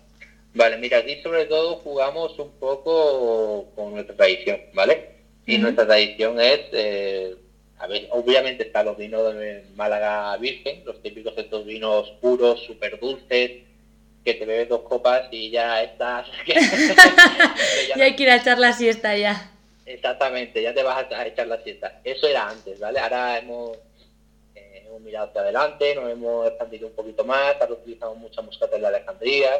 Vale, 0.55 0.77
mira, 0.79 0.99
aquí 0.99 1.21
sobre 1.23 1.47
todo 1.47 1.77
jugamos 1.77 2.39
un 2.39 2.51
poco 2.59 3.67
con 3.75 3.93
nuestra 3.93 4.17
tradición, 4.17 4.61
¿vale? 4.75 5.11
Y 5.47 5.59
nuestra 5.59 5.87
tradición 5.87 6.41
es 6.41 6.61
eh, 6.73 7.37
a 7.81 7.87
ver, 7.87 8.09
obviamente 8.11 8.65
están 8.65 8.85
los 8.85 8.99
vinos 8.99 9.35
de 9.35 9.65
Málaga 9.75 10.37
Virgen, 10.37 10.85
los 10.85 11.03
típicos 11.03 11.33
estos 11.39 11.65
vinos 11.65 12.13
puros, 12.21 12.63
súper 12.67 13.01
dulces, 13.01 13.63
que 14.23 14.35
te 14.35 14.45
bebes 14.45 14.69
dos 14.69 14.83
copas 14.83 15.29
y 15.31 15.51
ya 15.51 15.83
estás... 15.83 16.29
y 17.97 18.01
hay 18.01 18.15
que 18.17 18.23
ir 18.23 18.31
a 18.31 18.37
echar 18.37 18.59
la 18.59 18.75
siesta 18.75 19.17
ya. 19.17 19.51
Exactamente, 19.87 20.63
ya 20.63 20.75
te 20.75 20.83
vas 20.83 21.11
a 21.11 21.27
echar 21.27 21.47
la 21.47 21.63
siesta. 21.63 22.01
Eso 22.05 22.29
era 22.29 22.51
antes, 22.51 22.79
¿vale? 22.79 23.01
Ahora 23.01 23.39
hemos, 23.39 23.79
eh, 24.55 24.85
hemos 24.85 25.01
mirado 25.01 25.29
hacia 25.29 25.41
adelante, 25.41 25.95
nos 25.95 26.11
hemos 26.11 26.49
expandido 26.49 26.87
un 26.87 26.95
poquito 26.95 27.25
más, 27.25 27.57
ahora 27.63 27.73
utilizamos 27.73 28.19
mucha 28.19 28.43
moscata 28.43 28.77
en 28.77 28.83
la 28.83 28.89
Alejandría, 28.89 29.53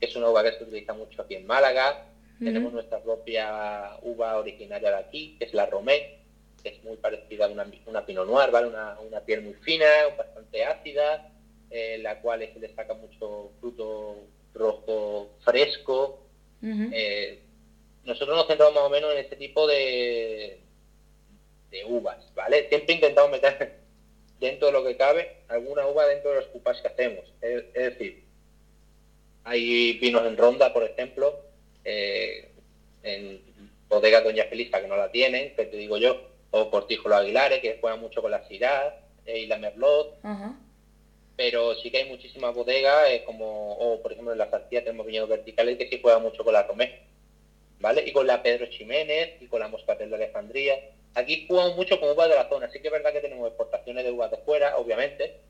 que 0.00 0.06
es 0.06 0.16
una 0.16 0.28
uva 0.28 0.42
que 0.42 0.58
se 0.58 0.64
utiliza 0.64 0.94
mucho 0.94 1.22
aquí 1.22 1.34
en 1.34 1.46
Málaga. 1.46 2.06
Tenemos 2.38 2.72
nuestra 2.72 3.02
propia 3.02 3.96
uva 4.02 4.36
originaria 4.36 4.90
de 4.90 4.96
aquí, 4.98 5.36
que 5.38 5.46
es 5.46 5.54
la 5.54 5.64
Romé, 5.64 6.18
es 6.64 6.82
muy 6.84 6.96
parecida 6.96 7.46
a 7.46 7.48
una, 7.48 7.66
una 7.86 8.04
Pinot 8.04 8.26
Noir, 8.26 8.50
¿vale? 8.50 8.66
Una, 8.68 8.98
una 9.00 9.20
piel 9.20 9.42
muy 9.42 9.54
fina, 9.54 9.86
bastante 10.16 10.64
ácida, 10.64 11.30
eh, 11.70 11.98
la 11.98 12.20
cual 12.20 12.40
se 12.52 12.60
le 12.60 12.74
saca 12.74 12.94
mucho 12.94 13.52
fruto 13.60 14.16
rojo 14.54 15.30
fresco. 15.44 16.22
Eh, 16.62 17.40
nosotros 18.04 18.36
nos 18.36 18.46
centramos 18.46 18.74
más 18.74 18.84
o 18.84 18.90
menos 18.90 19.12
en 19.12 19.18
este 19.18 19.36
tipo 19.36 19.66
de, 19.66 20.60
de 21.70 21.84
uvas, 21.84 22.32
¿vale? 22.34 22.68
Siempre 22.68 22.94
intentamos 22.94 23.30
meter 23.30 23.76
dentro 24.40 24.66
de 24.66 24.72
lo 24.72 24.84
que 24.84 24.96
cabe 24.96 25.42
alguna 25.48 25.86
uva 25.86 26.06
dentro 26.06 26.30
de 26.30 26.36
los 26.36 26.46
cupas 26.46 26.80
que 26.80 26.88
hacemos. 26.88 27.24
Es, 27.40 27.72
decir, 27.72 28.24
hay 29.46 29.92
vinos 29.98 30.26
en 30.26 30.36
ronda, 30.36 30.72
por 30.72 30.82
ejemplo, 30.82 31.38
eh, 31.84 32.50
en 33.04 33.40
bodega 33.88 34.20
Doña 34.20 34.44
Felisa 34.46 34.80
que 34.80 34.88
no 34.88 34.96
la 34.96 35.12
tienen, 35.12 35.54
que 35.54 35.66
te 35.66 35.76
digo 35.76 35.98
yo, 35.98 36.20
o 36.50 36.68
Cortijo 36.68 37.08
Aguilares, 37.14 37.60
que 37.60 37.78
juegan 37.80 38.00
mucho 38.00 38.20
con 38.20 38.32
la 38.32 38.46
Syrah 38.48 38.98
eh, 39.24 39.38
y 39.38 39.46
la 39.46 39.56
Merlot. 39.56 40.18
Pero 41.36 41.76
sí 41.76 41.92
que 41.92 41.98
hay 41.98 42.08
muchísimas 42.08 42.54
bodegas, 42.54 43.08
eh, 43.10 43.22
como, 43.24 43.74
o 43.74 44.02
por 44.02 44.12
ejemplo 44.12 44.32
en 44.32 44.38
la 44.38 44.50
Sartía 44.50 44.82
tenemos 44.82 45.06
viñedos 45.06 45.28
verticales 45.28 45.78
que 45.78 45.88
sí 45.88 46.00
juegan 46.02 46.22
mucho 46.22 46.42
con 46.42 46.52
la 46.52 46.64
Romé, 46.64 47.02
¿vale? 47.78 48.02
Y 48.04 48.12
con 48.12 48.26
la 48.26 48.42
Pedro 48.42 48.66
Ximénez 48.66 49.40
y 49.40 49.46
con 49.46 49.60
la 49.60 49.68
Moscatel 49.68 50.10
de 50.10 50.16
Alejandría. 50.16 50.74
Aquí 51.14 51.46
jugamos 51.46 51.76
mucho 51.76 52.00
con 52.00 52.10
uvas 52.10 52.28
de 52.28 52.34
la 52.34 52.48
zona, 52.48 52.68
sí 52.72 52.80
que 52.80 52.88
es 52.88 52.92
verdad 52.92 53.12
que 53.12 53.20
tenemos 53.20 53.46
exportaciones 53.46 54.02
de 54.04 54.10
uvas 54.10 54.32
de 54.32 54.38
fuera, 54.38 54.76
obviamente, 54.76 55.40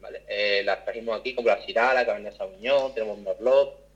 ¿vale? 0.00 0.22
Eh, 0.28 0.62
las 0.64 0.84
trajimos 0.84 1.18
aquí 1.18 1.34
como 1.34 1.48
la 1.48 1.64
Syrah, 1.64 1.94
la 1.94 2.06
Cabernet 2.06 2.36
Sauvignon, 2.36 2.94
tenemos 2.94 3.18
Merlot, 3.18 3.88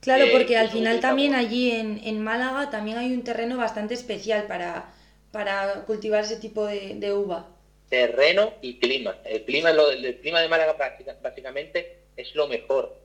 Claro, 0.00 0.26
porque 0.32 0.56
al 0.56 0.68
final 0.68 1.00
también 1.00 1.34
allí 1.34 1.72
en, 1.72 2.00
en, 2.04 2.22
Málaga 2.22 2.70
también 2.70 2.98
hay 2.98 3.12
un 3.12 3.24
terreno 3.24 3.56
bastante 3.56 3.94
especial 3.94 4.46
para, 4.46 4.92
para 5.32 5.84
cultivar 5.86 6.22
ese 6.22 6.36
tipo 6.36 6.66
de, 6.66 7.12
uva. 7.12 7.48
Terreno 7.88 8.54
y 8.62 8.78
clima. 8.78 9.16
El 9.24 9.44
clima, 9.44 9.72
lo, 9.72 9.90
el 9.90 10.20
clima 10.20 10.40
de 10.40 10.48
Málaga 10.48 10.76
básicamente 11.20 11.98
es 12.16 12.34
lo 12.34 12.46
mejor, 12.46 12.96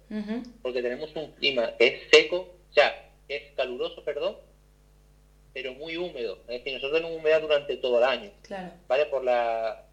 porque 0.62 0.82
tenemos 0.82 1.16
un 1.16 1.32
clima 1.32 1.74
que 1.78 1.88
es 1.88 2.02
seco, 2.12 2.38
o 2.70 2.74
sea, 2.74 3.10
es 3.28 3.42
caluroso, 3.56 4.04
perdón, 4.04 4.38
pero 5.54 5.74
muy 5.74 5.98
húmedo. 5.98 6.40
Es 6.48 6.60
decir, 6.60 6.74
nosotros 6.74 7.00
tenemos 7.00 7.18
humedad 7.18 7.42
durante 7.42 7.78
todo 7.78 7.98
el 8.00 8.04
año, 8.04 8.32
claro. 8.44 8.72
¿vale? 8.88 9.06
Por 9.08 9.24
la, 9.24 9.84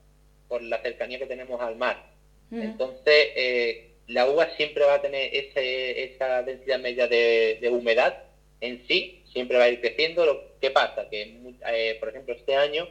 por 0.49 0.63
la 0.63 0.83
cercanía 0.83 1.19
que 1.19 1.27
tenemos 1.27 1.61
al 1.61 1.77
mar. 1.77 2.10
Entonces, 2.51 3.29
eh, 3.37 3.91
la 4.09 4.27
uva 4.27 4.49
siempre 4.57 4.85
va 4.85 4.95
a 4.95 5.03
tener 5.03 5.31
esa 5.35 6.43
densidad 6.43 6.81
media 6.81 7.07
de, 7.07 7.69
humedad 7.71 8.19
en 8.61 8.83
sí, 8.89 9.23
siempre 9.33 9.57
va 9.57 9.65
a 9.65 9.69
ir 9.69 9.81
creciendo. 9.81 10.27
Lo 10.27 10.43
que 10.61 10.71
pasa 10.71 11.09
que, 11.09 11.55
eh, 11.73 11.97
por 12.01 12.09
ejemplo, 12.09 12.35
este 12.35 12.57
año, 12.57 12.89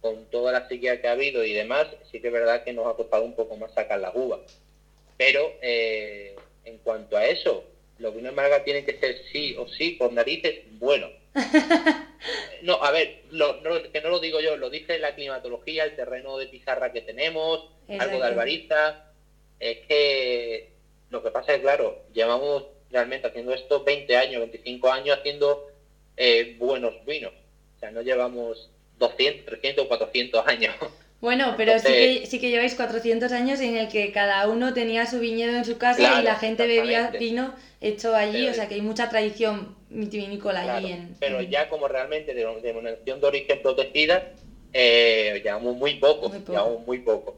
con 0.00 0.26
toda 0.26 0.52
la 0.52 0.68
sequía 0.68 1.00
que 1.00 1.08
ha 1.08 1.12
habido 1.12 1.44
y 1.44 1.52
demás, 1.52 1.86
sí 2.10 2.20
que 2.20 2.26
es 2.26 2.32
verdad 2.32 2.64
que 2.64 2.72
nos 2.72 2.86
ha 2.86 2.94
costado 2.94 3.24
un 3.24 3.34
poco 3.34 3.56
más 3.56 3.72
sacar 3.72 4.00
la 4.00 4.12
uva. 4.14 4.40
Pero 5.16 5.54
eh, 5.62 6.36
en 6.64 6.78
cuanto 6.78 7.16
a 7.16 7.24
eso, 7.26 7.64
los 7.98 8.14
vinos 8.14 8.32
de 8.32 8.36
Málaga 8.36 8.64
tienen 8.64 8.84
que 8.84 8.98
ser 8.98 9.16
sí 9.32 9.54
o 9.56 9.66
sí, 9.68 9.92
por 9.92 10.12
narices, 10.12 10.60
bueno. 10.78 11.08
No, 12.62 12.74
a 12.74 12.92
ver, 12.92 13.22
que 13.92 14.00
no 14.00 14.08
lo 14.08 14.20
digo 14.20 14.40
yo, 14.40 14.56
lo 14.56 14.70
dice 14.70 15.00
la 15.00 15.16
climatología, 15.16 15.82
el 15.82 15.96
terreno 15.96 16.38
de 16.38 16.46
pizarra 16.46 16.92
que 16.92 17.00
tenemos, 17.00 17.68
algo 17.98 18.20
de 18.20 18.26
albariza 18.26 19.12
es 19.58 19.78
que 19.88 20.72
lo 21.10 21.22
que 21.22 21.30
pasa 21.30 21.54
es, 21.54 21.60
claro, 21.60 22.04
llevamos 22.14 22.64
realmente 22.90 23.26
haciendo 23.26 23.52
esto 23.52 23.82
20 23.82 24.16
años, 24.16 24.40
25 24.40 24.92
años 24.92 25.18
haciendo 25.18 25.66
eh, 26.16 26.54
buenos 26.58 27.04
vinos. 27.04 27.32
O 27.76 27.80
sea, 27.80 27.90
no 27.90 28.02
llevamos 28.02 28.70
200, 28.98 29.44
300 29.44 29.84
o 29.84 29.88
400 29.88 30.46
años. 30.46 30.74
Bueno, 31.20 31.54
pero 31.56 31.78
sí, 31.78 31.86
que, 31.86 32.26
sí 32.26 32.40
que 32.40 32.50
lleváis 32.50 32.74
400 32.74 33.30
años 33.30 33.60
en 33.60 33.76
el 33.76 33.88
que 33.88 34.10
cada 34.10 34.48
uno 34.48 34.74
tenía 34.74 35.06
su 35.06 35.20
viñedo 35.20 35.56
en 35.56 35.64
su 35.64 35.78
casa 35.78 36.20
y 36.20 36.24
la 36.24 36.34
gente 36.34 36.66
bebía 36.66 37.10
vino 37.10 37.54
hecho 37.82 38.14
allí, 38.14 38.48
o 38.48 38.54
sea 38.54 38.68
que 38.68 38.74
hay 38.74 38.82
mucha 38.82 39.08
tradición 39.08 39.76
vitivinícola 39.90 40.76
allí. 40.76 40.92
En, 40.92 41.16
pero 41.20 41.42
ya 41.42 41.68
como 41.68 41.88
realmente 41.88 42.34
de 42.34 42.44
denominación 42.62 43.20
de 43.20 43.26
origen 43.26 43.60
protegida, 43.62 44.30
eh, 44.72 45.40
llevamos 45.42 45.76
muy 45.76 45.94
poco, 45.96 46.28
muy 46.28 46.38
poco. 46.38 46.52
llevamos 46.52 46.86
muy 46.86 46.98
poco. 47.00 47.36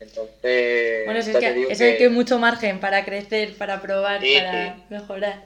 Entonces. 0.00 1.04
Bueno, 1.04 1.20
eso 1.20 1.30
es, 1.30 1.78
que, 1.78 2.04
hay 2.04 2.08
mucho 2.10 2.38
margen 2.38 2.80
para 2.80 3.04
crecer, 3.04 3.54
para 3.54 3.80
probar, 3.80 4.20
para 4.20 4.76
mejorar. 4.90 5.44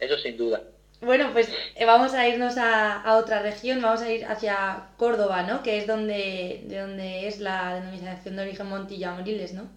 Eso 0.00 0.18
sin 0.18 0.36
duda. 0.36 0.62
Bueno, 1.00 1.30
pues 1.32 1.48
eh, 1.76 1.84
vamos 1.84 2.12
a 2.14 2.26
irnos 2.28 2.56
a, 2.58 3.16
otra 3.16 3.40
región, 3.40 3.80
vamos 3.80 4.02
a 4.02 4.10
ir 4.10 4.24
hacia 4.24 4.88
Córdoba, 4.96 5.44
¿no? 5.44 5.62
Que 5.62 5.78
es 5.78 5.86
donde, 5.86 6.62
de 6.64 6.78
donde 6.78 7.28
es 7.28 7.38
la 7.38 7.76
denominación 7.76 8.34
de 8.34 8.42
origen 8.42 8.66
Montilla 8.66 9.12
Moriles, 9.12 9.52
¿no? 9.52 9.70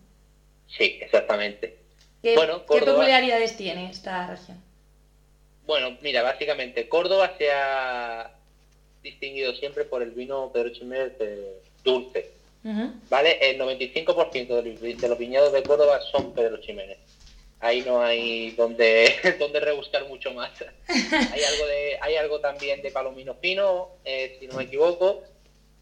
Sí, 0.67 0.97
exactamente. 0.99 1.80
¿Qué, 2.21 2.35
bueno, 2.35 2.65
¿qué 2.65 2.79
peculiaridades 2.79 3.57
tiene 3.57 3.89
esta 3.89 4.27
región? 4.27 4.61
Bueno, 5.65 5.97
mira, 6.01 6.21
básicamente 6.21 6.87
Córdoba 6.87 7.33
se 7.37 7.51
ha 7.51 8.31
distinguido 9.01 9.53
siempre 9.55 9.85
por 9.85 10.01
el 10.01 10.11
vino 10.11 10.51
Pedro 10.53 10.69
Chiménez 10.69 11.13
dulce. 11.83 12.29
¿Vale? 13.09 13.39
El 13.41 13.59
95% 13.59 14.61
de 14.61 15.07
los 15.07 15.17
viñedos 15.17 15.51
de 15.51 15.63
Córdoba 15.63 15.99
son 16.11 16.33
Pedro 16.33 16.61
Ximénez. 16.61 16.99
Ahí 17.59 17.81
no 17.81 18.01
hay 18.01 18.51
donde, 18.51 19.15
donde 19.39 19.59
rebuscar 19.59 20.07
mucho 20.07 20.31
más. 20.33 20.51
hay, 20.87 21.43
algo 21.43 21.65
de, 21.65 21.97
hay 22.01 22.15
algo 22.15 22.39
también 22.39 22.81
de 22.81 22.91
palomino 22.91 23.35
fino, 23.35 23.89
eh, 24.05 24.37
si 24.39 24.47
no 24.47 24.57
me 24.57 24.63
equivoco, 24.63 25.23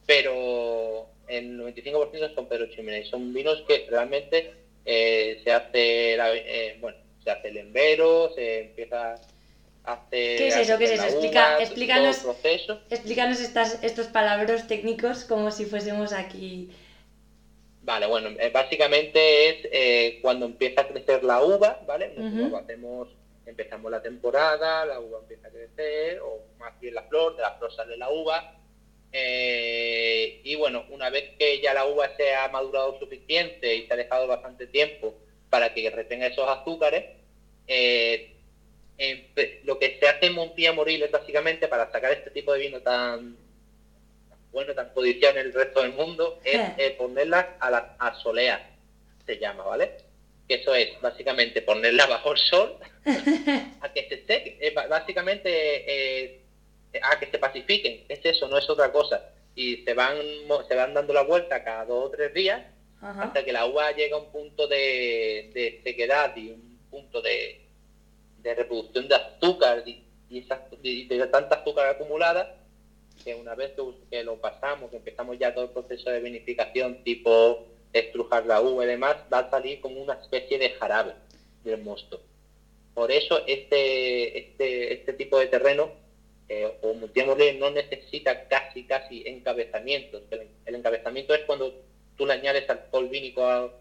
pero 0.05 1.07
el 1.27 1.59
95% 1.59 2.33
son 2.33 2.47
Pedro 2.47 2.67
Ximénez. 2.67 3.09
Son 3.09 3.33
vinos 3.33 3.63
que 3.67 3.85
realmente 3.89 4.51
eh, 4.85 5.41
se 5.43 5.51
hace 5.51 6.15
eh, 6.15 6.77
bueno, 6.79 6.97
se 7.23 7.31
hace 7.31 7.49
el 7.49 7.57
embero, 7.57 8.31
se 8.33 8.61
empieza 8.61 9.15
¿Qué 10.11 10.47
es 10.47 10.55
eso? 10.55 10.77
¿Qué 10.77 10.85
es 10.85 10.91
eso? 10.91 11.03
Explica, 11.03 11.59
explícanos, 11.59 12.25
explícanos 12.89 13.39
estas, 13.39 13.83
estos 13.83 14.07
palabras 14.07 14.67
técnicos 14.67 15.23
como 15.23 15.51
si 15.51 15.65
fuésemos 15.65 16.13
aquí. 16.13 16.69
Vale, 17.81 18.05
bueno, 18.05 18.29
eh, 18.39 18.51
básicamente 18.53 19.49
es 19.49 19.67
eh, 19.71 20.19
cuando 20.21 20.45
empieza 20.45 20.81
a 20.81 20.87
crecer 20.87 21.23
la 21.23 21.41
uva, 21.41 21.81
¿vale? 21.87 22.13
Nosotros 22.15 22.61
hacemos, 22.61 23.07
empezamos 23.45 23.89
la 23.89 24.01
temporada, 24.01 24.85
la 24.85 24.99
uva 24.99 25.19
empieza 25.21 25.47
a 25.47 25.51
crecer, 25.51 26.19
o 26.19 26.39
más 26.59 26.79
bien 26.79 26.93
la 26.93 27.03
flor, 27.03 27.35
de 27.35 27.41
la 27.41 27.55
flor 27.55 27.73
sale 27.73 27.97
la 27.97 28.09
uva. 28.09 28.58
Eh, 29.11 30.41
y 30.43 30.55
bueno, 30.55 30.85
una 30.89 31.09
vez 31.09 31.31
que 31.37 31.59
ya 31.61 31.73
la 31.73 31.85
uva 31.85 32.15
se 32.15 32.35
ha 32.35 32.47
madurado 32.49 32.97
suficiente 32.99 33.75
y 33.75 33.87
se 33.87 33.93
ha 33.93 33.97
dejado 33.97 34.27
bastante 34.27 34.67
tiempo 34.67 35.15
para 35.49 35.73
que 35.73 35.89
retenga 35.89 36.27
esos 36.27 36.47
azúcares, 36.47 37.05
lo 39.63 39.79
que 39.79 39.97
se 39.99 40.07
hace 40.07 40.27
en 40.27 40.33
Montilla 40.33 40.73
Moriles 40.73 41.11
básicamente 41.11 41.67
para 41.67 41.91
sacar 41.91 42.11
este 42.11 42.29
tipo 42.29 42.53
de 42.53 42.59
vino 42.59 42.81
tan 42.81 43.37
bueno, 44.51 44.73
tan 44.73 44.89
codiciado 44.89 45.39
en 45.39 45.47
el 45.47 45.53
resto 45.53 45.81
del 45.81 45.93
mundo, 45.93 46.39
es 46.43 46.59
eh, 46.77 46.95
ponerlas 46.97 47.45
a 47.59 47.69
la 47.69 47.95
a 47.99 48.13
se 49.25 49.37
llama, 49.37 49.63
¿vale? 49.63 49.97
Que 50.47 50.55
eso 50.55 50.73
es 50.73 50.99
básicamente 51.01 51.61
ponerla 51.61 52.05
bajo 52.07 52.31
el 52.31 52.37
sol 52.37 52.77
a 53.81 53.93
que 53.93 54.07
se 54.09 54.25
seque, 54.25 54.57
eh, 54.59 54.73
básicamente 54.73 55.49
eh, 55.49 56.39
a 57.01 57.19
que 57.19 57.27
se 57.27 57.37
pacifiquen, 57.37 58.05
es 58.07 58.19
eso, 58.23 58.47
no 58.47 58.57
es 58.57 58.69
otra 58.69 58.91
cosa. 58.91 59.21
Y 59.55 59.77
se 59.83 59.93
van, 59.93 60.17
se 60.67 60.75
van 60.75 60.93
dando 60.93 61.13
la 61.13 61.23
vuelta 61.23 61.63
cada 61.63 61.85
dos 61.85 62.05
o 62.05 62.09
tres 62.09 62.33
días 62.33 62.61
hasta 63.01 63.45
que 63.45 63.53
la 63.53 63.65
uva 63.65 63.91
llega 63.91 64.17
a 64.17 64.19
un 64.19 64.31
punto 64.31 64.67
de, 64.67 65.51
de 65.53 65.81
sequedad 65.83 66.35
y 66.35 66.51
un 66.51 66.79
punto 66.91 67.21
de, 67.21 67.61
de 68.41 68.55
reproducción 68.55 69.07
de 69.07 69.15
azúcar 69.15 69.83
y, 69.85 70.03
de 70.81 71.27
tanta 71.27 71.55
azúcar 71.55 71.87
acumulada 71.87 72.55
que 73.23 73.35
una 73.35 73.55
vez 73.55 73.73
que, 74.09 74.23
lo 74.23 74.37
pasamos, 74.37 74.89
que 74.91 74.97
empezamos 74.97 75.37
ya 75.37 75.53
todo 75.53 75.65
el 75.65 75.71
proceso 75.71 76.09
de 76.09 76.21
vinificación 76.21 77.03
tipo 77.03 77.65
estrujar 77.91 78.45
la 78.45 78.61
uva 78.61 78.83
y 78.83 78.87
demás, 78.87 79.17
va 79.33 79.39
a 79.39 79.49
salir 79.49 79.81
como 79.81 79.99
una 80.01 80.13
especie 80.13 80.57
de 80.57 80.69
jarabe 80.71 81.15
del 81.63 81.81
mosto. 81.81 82.21
Por 82.93 83.11
eso 83.11 83.41
este, 83.47 84.37
este, 84.37 84.93
este 84.93 85.13
tipo 85.13 85.39
de 85.39 85.47
terreno, 85.47 85.91
eh, 86.49 86.79
o 86.81 86.93
no 86.93 87.69
necesita 87.71 88.47
casi, 88.47 88.83
casi 88.83 89.23
encabezamientos. 89.27 90.23
El, 90.31 90.47
el, 90.65 90.75
encabezamiento 90.75 91.33
es 91.35 91.41
cuando 91.41 91.73
tú 92.17 92.25
le 92.25 92.33
añades 92.33 92.67
alcohol 92.69 93.07
vínico 93.07 93.45
a, 93.45 93.71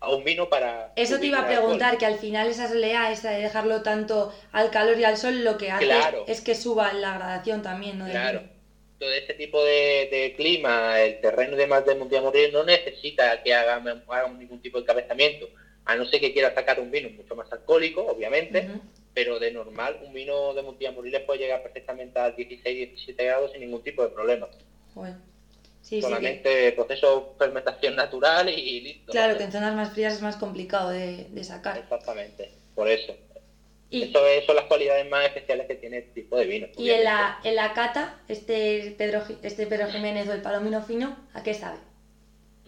a 0.00 0.10
un 0.10 0.24
vino 0.24 0.48
para... 0.48 0.92
Eso 0.96 1.18
te 1.18 1.26
iba 1.26 1.40
a 1.40 1.46
preguntar, 1.46 1.98
que 1.98 2.06
al 2.06 2.18
final 2.18 2.48
esa 2.48 2.68
solea, 2.68 3.10
esa 3.10 3.30
de 3.30 3.42
dejarlo 3.42 3.82
tanto 3.82 4.32
al 4.52 4.70
calor 4.70 4.98
y 4.98 5.04
al 5.04 5.16
sol, 5.16 5.44
lo 5.44 5.58
que 5.58 5.70
hace 5.70 5.88
es 6.26 6.40
que 6.40 6.54
suba 6.54 6.92
la 6.92 7.14
gradación 7.14 7.62
también, 7.62 7.98
¿no? 7.98 8.06
Claro. 8.06 8.42
Todo 8.98 9.12
ese 9.12 9.34
tipo 9.34 9.62
de, 9.62 10.34
clima, 10.36 11.00
el 11.00 11.20
terreno 11.20 11.56
de 11.56 11.68
más 11.68 11.86
de 11.86 11.94
Morir 11.94 12.52
no 12.52 12.64
necesita 12.64 13.42
que 13.44 13.54
haga, 13.54 13.80
ningún 14.36 14.60
tipo 14.60 14.78
de 14.78 14.82
encabezamiento, 14.82 15.48
a 15.84 15.94
no 15.94 16.04
ser 16.04 16.20
que 16.20 16.32
quiera 16.32 16.52
sacar 16.52 16.80
un 16.80 16.90
vino 16.90 17.08
mucho 17.10 17.36
más 17.36 17.50
alcohólico, 17.52 18.04
obviamente, 18.04 18.68
pero 19.18 19.40
de 19.40 19.50
normal 19.50 19.98
un 20.04 20.12
vino 20.12 20.54
de 20.54 20.62
Montilla 20.62 20.94
puede 21.26 21.40
llegar 21.40 21.60
perfectamente 21.60 22.20
a 22.20 22.36
16-17 22.36 23.16
grados 23.16 23.50
sin 23.50 23.62
ningún 23.62 23.82
tipo 23.82 24.04
de 24.04 24.10
problema. 24.10 24.46
Bueno. 24.94 25.18
Solamente 25.82 26.70
proceso 26.70 27.34
fermentación 27.36 27.96
natural 27.96 28.48
y 28.48 28.80
listo. 28.80 29.10
Claro, 29.10 29.36
que 29.36 29.42
en 29.42 29.50
zonas 29.50 29.74
más 29.74 29.92
frías 29.92 30.14
es 30.14 30.22
más 30.22 30.36
complicado 30.36 30.90
de, 30.90 31.26
sacar. 31.42 31.78
Exactamente, 31.78 32.52
por 32.76 32.86
eso. 32.86 33.16
eso 33.90 34.20
son 34.46 34.54
las 34.54 34.66
cualidades 34.66 35.10
más 35.10 35.24
especiales 35.24 35.66
que 35.66 35.74
tiene 35.74 35.98
este 35.98 36.22
tipo 36.22 36.36
de 36.36 36.44
vino. 36.44 36.68
Y 36.76 36.90
en 36.90 37.02
la, 37.02 37.40
en 37.42 37.56
la 37.56 37.72
cata, 37.72 38.20
este 38.28 38.94
Pedro, 38.96 39.24
este 39.42 39.66
Pedro 39.66 39.90
Jiménez 39.90 40.28
o 40.28 40.32
el 40.32 40.42
Palomino 40.42 40.80
Fino, 40.80 41.16
¿a 41.34 41.42
qué 41.42 41.54
sabe? 41.54 41.78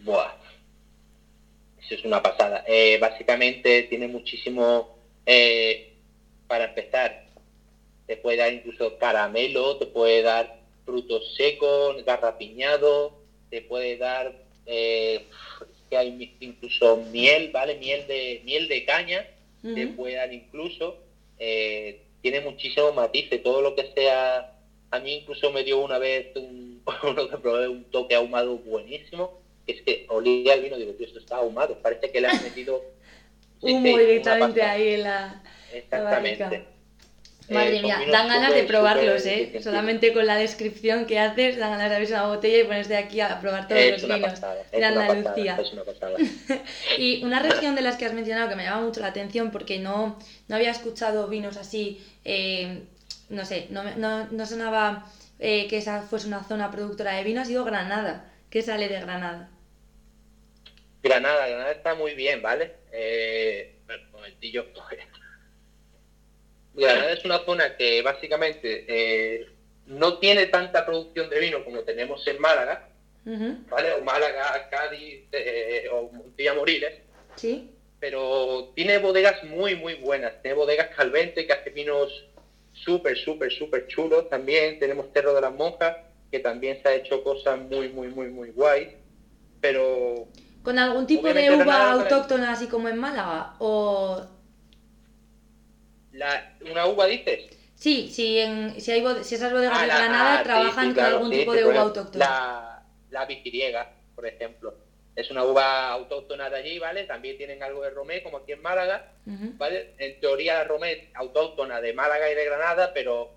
Buah, 0.03 0.33
eso 1.81 1.95
es 1.95 2.05
una 2.05 2.21
pasada. 2.21 2.65
Eh, 2.67 2.99
básicamente 3.01 3.85
tiene 3.85 4.09
muchísimo, 4.09 4.97
eh, 5.25 5.90
para 6.51 6.65
empezar, 6.65 7.27
te 8.09 8.17
puede 8.17 8.39
dar 8.39 8.53
incluso 8.53 8.99
caramelo, 8.99 9.77
te 9.77 9.87
puede 9.87 10.21
dar 10.21 10.59
frutos 10.85 11.37
secos, 11.37 12.05
garrapiñado, 12.05 13.13
te 13.51 13.63
puede 13.63 13.97
dar, 13.97 14.35
eh, 14.67 15.27
que 15.89 15.97
hay 15.97 16.35
incluso 16.41 16.97
miel, 17.13 17.51
¿vale? 17.53 17.77
Miel 17.77 18.05
de, 18.09 18.43
miel 18.45 18.67
de 18.67 18.85
caña, 18.85 19.29
te 19.63 19.87
puede 19.87 20.17
dar 20.17 20.33
incluso, 20.33 20.97
eh, 21.39 22.03
tiene 22.21 22.41
muchísimos 22.41 22.93
matices, 22.97 23.45
todo 23.45 23.63
lo 23.63 23.77
que 23.77 23.93
sea, 23.95 24.53
a 24.91 24.99
mí 24.99 25.19
incluso 25.19 25.53
me 25.53 25.63
dio 25.63 25.79
una 25.79 25.99
vez 25.99 26.35
un, 26.35 26.83
uno 27.05 27.29
que 27.29 27.37
probé 27.37 27.69
un 27.69 27.85
toque 27.85 28.17
ahumado 28.17 28.59
buenísimo, 28.59 29.41
que 29.65 29.73
es 29.75 29.83
que 29.83 30.07
olía 30.09 30.55
el 30.55 30.63
vino, 30.63 30.77
digo, 30.77 30.95
tío, 30.95 31.07
esto 31.07 31.21
está 31.21 31.37
ahumado, 31.37 31.79
parece 31.79 32.11
que 32.11 32.21
le 32.21 32.27
has 32.27 32.43
metido... 32.43 32.83
Humo 33.61 33.99
directamente 33.99 34.63
ahí 34.63 34.95
en 34.95 35.03
la... 35.05 35.45
Exactamente. 35.73 36.65
Madre 37.51 37.79
eh, 37.79 37.83
mía, 37.83 38.01
dan 38.11 38.29
ganas 38.29 38.55
de 38.55 38.63
probarlos, 38.63 39.27
¿eh? 39.27 39.61
Solamente 39.63 40.13
con 40.13 40.25
la 40.25 40.37
descripción 40.37 41.05
que 41.05 41.19
haces, 41.19 41.59
dan 41.59 41.73
ganas 41.73 41.91
de 41.91 41.97
abrir 41.97 42.11
una 42.11 42.27
botella 42.29 42.59
y 42.59 42.65
ponerse 42.65 42.97
aquí 42.97 43.21
a 43.21 43.41
probar 43.41 43.67
todos 43.67 43.91
los 43.91 44.03
vinos 44.07 44.41
de 44.71 44.85
Andalucía. 44.85 45.59
y 46.99 47.25
una 47.25 47.41
región 47.41 47.75
de 47.75 47.83
las 47.83 47.97
que 47.97 48.07
has 48.07 48.13
mencionado 48.13 48.49
que 48.49 48.55
me 48.55 48.65
llama 48.65 48.83
mucho 48.83 49.01
la 49.01 49.09
atención 49.09 49.51
porque 49.51 49.81
no, 49.81 50.19
no 50.47 50.57
había 50.57 50.71
escuchado 50.71 51.27
vinos 51.27 51.57
así, 51.57 52.07
eh, 52.25 52.83
no 53.29 53.45
sé, 53.45 53.67
no, 53.71 53.83
no, 53.97 54.27
no 54.31 54.47
sonaba 54.47 55.11
eh, 55.41 55.67
que 55.69 55.79
esa 55.79 56.03
fuese 56.03 56.29
una 56.29 56.45
zona 56.45 56.71
productora 56.71 57.15
de 57.15 57.25
vino, 57.25 57.41
ha 57.41 57.45
sido 57.45 57.65
Granada. 57.65 58.31
¿Qué 58.51 58.63
sale 58.63 58.89
de 58.89 59.01
Granada? 59.01 59.49
Granada, 61.03 61.49
Granada 61.49 61.73
está 61.73 61.95
muy 61.95 62.15
bien, 62.15 62.43
¿vale? 62.43 62.75
Eh, 62.93 63.75
un 63.89 64.13
momentillo, 64.13 64.67
Granada 66.81 67.13
es 67.13 67.25
una 67.25 67.39
zona 67.45 67.77
que 67.77 68.03
básicamente 68.03 68.85
eh, 68.89 69.47
no 69.87 70.19
tiene 70.19 70.47
tanta 70.47 70.87
producción 70.87 71.29
de 71.31 71.41
vino 71.41 71.65
como 71.65 71.81
tenemos 71.81 72.27
en 72.27 72.41
Málaga, 72.41 72.89
¿vale? 73.25 73.93
O 73.95 74.05
Málaga, 74.05 74.69
Cádiz 74.71 75.25
eh, 75.33 75.89
o 75.93 76.11
Montilla 76.13 76.55
Moriles. 76.55 76.95
Sí. 77.37 77.71
Pero 77.99 78.73
tiene 78.75 78.99
bodegas 78.99 79.45
muy, 79.45 79.75
muy 79.75 79.95
buenas. 79.95 80.41
Tiene 80.43 80.57
bodegas 80.57 80.89
Calvente 80.97 81.47
que 81.47 81.53
hace 81.53 81.71
vinos 81.71 82.25
súper, 82.73 83.17
súper, 83.19 83.53
súper 83.53 83.87
chulos 83.89 84.29
también. 84.31 84.79
Tenemos 84.79 85.07
Cerro 85.13 85.35
de 85.35 85.43
las 85.43 85.53
Monjas, 85.53 85.97
que 86.31 86.39
también 86.39 86.81
se 86.83 86.89
ha 86.89 86.95
hecho 86.95 87.23
cosas 87.23 87.59
muy, 87.59 87.89
muy, 87.89 88.09
muy, 88.09 88.29
muy 88.29 88.51
guays. 88.51 88.89
Pero... 89.61 90.29
¿Con 90.63 90.79
algún 90.79 91.07
tipo 91.07 91.33
de 91.33 91.51
uva 91.51 91.93
autóctona 91.93 92.53
así 92.53 92.69
como 92.69 92.89
en 92.89 92.99
Málaga? 92.99 93.55
¿O 93.59 94.27
¿Una 96.13 96.87
uva 96.87 97.07
dices? 97.07 97.49
Sí, 97.75 98.11
si, 98.11 98.39
en, 98.39 98.81
si, 98.81 98.93
hay, 98.93 99.03
si 99.25 99.37
esas 99.37 99.53
bodegas 99.53 99.79
ah, 99.79 99.83
de 99.83 99.87
Granada 99.87 100.43
trabajan 100.43 100.95
con 100.95 101.05
algún 101.05 101.31
tipo 101.31 101.55
de 101.55 101.65
uva 101.65 101.81
autóctona. 101.81 102.25
La, 102.25 102.83
la 103.11 103.25
vitiriega, 103.25 103.91
por 104.15 104.27
ejemplo. 104.27 104.75
Es 105.17 105.31
una 105.31 105.45
uva 105.45 105.91
autóctona 105.91 106.49
de 106.51 106.57
allí, 106.57 106.79
¿vale? 106.79 107.05
También 107.05 107.37
tienen 107.37 107.63
algo 107.63 107.83
de 107.83 107.91
romé, 107.91 108.23
como 108.23 108.39
aquí 108.39 108.53
en 108.53 108.63
Málaga, 108.63 109.13
¿vale? 109.25 109.95
En 109.99 110.21
teoría 110.21 110.55
la 110.55 110.65
romé 110.65 111.11
autóctona 111.15 111.81
de 111.81 111.93
Málaga 111.93 112.31
y 112.31 112.35
de 112.35 112.45
Granada, 112.45 112.93
pero 112.95 113.33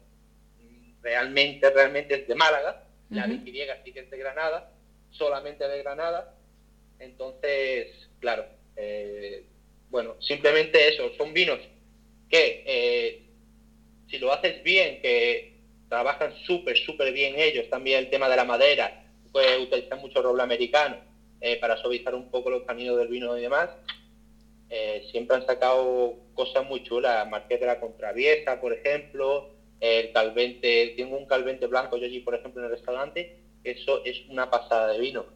realmente, 1.01 1.70
realmente 1.70 2.15
es 2.15 2.27
de 2.27 2.36
Málaga. 2.36 2.84
La 3.10 3.27
vitiriega 3.27 3.77
sí 3.84 3.92
que 3.92 4.01
es 4.01 4.10
de 4.10 4.18
Granada, 4.18 4.72
solamente 5.12 5.68
de 5.68 5.84
Granada. 5.84 6.34
Entonces, 7.00 7.88
claro, 8.20 8.46
eh, 8.75 9.44
bueno, 9.89 10.15
simplemente 10.22 10.88
eso, 10.88 11.12
son 11.18 11.34
vinos 11.34 11.60
que 12.34 12.63
eh, 12.66 13.16
si 14.10 14.18
lo 14.18 14.34
haces 14.34 14.63
bien, 14.63 14.98
que 15.00 15.46
trabajan 15.88 16.34
súper, 16.34 16.75
súper 16.75 17.13
bien 17.13 17.36
ellos, 17.38 17.70
también 17.70 18.00
el 18.00 18.10
tema 18.10 18.28
de 18.28 18.36
la 18.36 18.44
madera, 18.44 18.92
puede 19.32 19.60
utilizar 19.60 20.00
mucho 20.00 20.20
roble 20.20 20.42
americano 20.42 20.98
eh, 21.41 21.58
para 21.58 21.78
suavizar 21.78 22.15
un 22.15 22.26
poco 22.26 22.50
los 22.50 22.63
caminos 22.63 22.98
del 22.98 23.08
vino 23.08 23.38
y 23.38 23.41
demás. 23.41 23.69
Eh, 24.67 25.04
siempre 25.12 25.36
han 25.36 25.46
sacado 25.46 26.15
cosas 26.34 26.65
muy 26.65 26.82
chulas, 26.82 27.28
Marqués 27.28 27.60
de 27.60 27.67
la 27.67 27.76
Contraviesa, 27.76 28.60
por 28.60 28.74
ejemplo, 28.74 29.46
el 29.80 30.10
calvente, 30.10 30.91
tengo 30.96 31.15
un 31.15 31.28
calvente 31.28 31.67
blanco 31.67 31.98
yo 31.98 32.06
allí, 32.06 32.19
por 32.19 32.34
ejemplo, 32.34 32.62
en 32.62 32.65
el 32.65 32.72
restaurante, 32.72 33.30
eso 33.63 34.02
es 34.04 34.24
una 34.26 34.50
pasada 34.50 34.88
de 34.88 34.98
vino, 34.98 35.28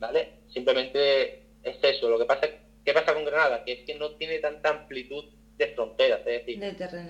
¿vale? 0.00 0.28
Simplemente 0.48 1.34
es 1.62 1.78
eso, 1.82 2.10
lo 2.10 2.18
que 2.18 2.26
pasa, 2.26 2.48
¿qué 2.84 2.92
pasa 2.92 3.14
con 3.14 3.24
Granada? 3.24 3.62
Que 3.62 3.72
es 3.72 3.82
que 3.86 3.94
no 3.94 4.10
tiene 4.10 4.40
tanta 4.40 4.70
amplitud 4.70 5.24
de 5.60 5.68
fronteras, 5.68 6.20
es 6.20 6.46
decir, 6.46 6.58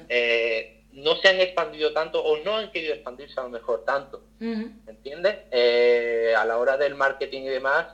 eh, 0.08 0.82
no 0.92 1.16
se 1.16 1.28
han 1.28 1.40
expandido 1.40 1.92
tanto 1.92 2.22
o 2.22 2.36
no 2.38 2.56
han 2.56 2.72
querido 2.72 2.94
expandirse 2.94 3.38
a 3.38 3.44
lo 3.44 3.48
mejor 3.48 3.84
tanto, 3.84 4.24
¿entiendes? 4.40 5.36
Eh, 5.52 6.34
a 6.36 6.44
la 6.44 6.58
hora 6.58 6.76
del 6.76 6.96
marketing 6.96 7.42
y 7.42 7.48
demás, 7.48 7.86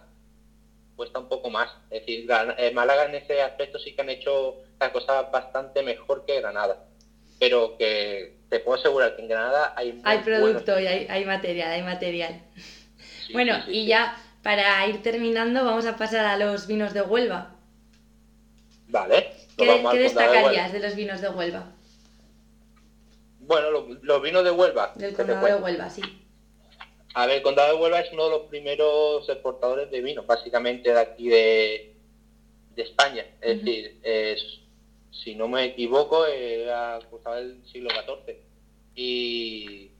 cuesta 0.96 1.18
un 1.18 1.28
poco 1.28 1.50
más. 1.50 1.70
Es 1.90 2.00
decir, 2.00 2.26
eh, 2.56 2.70
Málaga 2.72 3.04
en 3.04 3.16
ese 3.16 3.42
aspecto 3.42 3.78
sí 3.78 3.94
que 3.94 4.00
han 4.00 4.08
hecho 4.08 4.56
las 4.80 4.90
cosas 4.90 5.30
bastante 5.30 5.82
mejor 5.82 6.24
que 6.24 6.40
Granada, 6.40 6.84
pero 7.38 7.76
que 7.76 8.38
te 8.48 8.60
puedo 8.60 8.78
asegurar 8.78 9.14
que 9.14 9.22
en 9.22 9.28
Granada 9.28 9.74
hay... 9.76 10.00
Hay 10.04 10.18
producto 10.20 10.80
y 10.80 10.86
hay, 10.86 11.24
material, 11.26 11.70
hay 11.70 11.82
material. 11.82 12.40
bueno, 13.34 13.58
y 13.68 13.86
ya 13.86 14.16
para 14.42 14.86
ir 14.86 15.02
terminando 15.02 15.66
vamos 15.66 15.84
a 15.84 15.98
pasar 15.98 16.24
a 16.24 16.38
los 16.38 16.66
vinos 16.66 16.94
de 16.94 17.02
Huelva. 17.02 17.50
Vale. 18.88 19.35
¿Qué, 19.56 19.98
destacarías 19.98 20.72
de, 20.72 20.80
los 20.80 20.94
vinos 20.94 21.20
de 21.20 21.28
Huelva? 21.28 21.72
Bueno, 23.40 23.70
los, 24.02 24.22
vinos 24.22 24.44
de 24.44 24.50
Huelva. 24.50 24.92
Del 24.96 25.14
condado 25.14 25.46
de 25.46 25.54
Huelva, 25.54 25.88
sí. 25.88 26.02
A 27.14 27.26
ver, 27.26 27.36
el 27.36 27.42
condado 27.42 27.74
de 27.74 27.82
Huelva 27.82 28.00
es 28.00 28.12
uno 28.12 28.24
de 28.24 28.30
los 28.30 28.42
primeros 28.48 29.26
exportadores 29.28 29.90
de 29.90 30.00
vino, 30.02 30.24
básicamente 30.24 30.92
de 30.92 31.00
aquí 31.00 31.28
de, 31.28 31.96
España. 32.76 33.24
Es 33.40 33.64
decir, 33.64 34.00
si 35.10 35.34
no 35.34 35.48
me 35.48 35.64
equivoco, 35.64 36.26
era 36.26 36.98
el 37.38 37.64
siglo 37.72 37.88
XIV. 37.90 38.36
Y, 38.94 39.90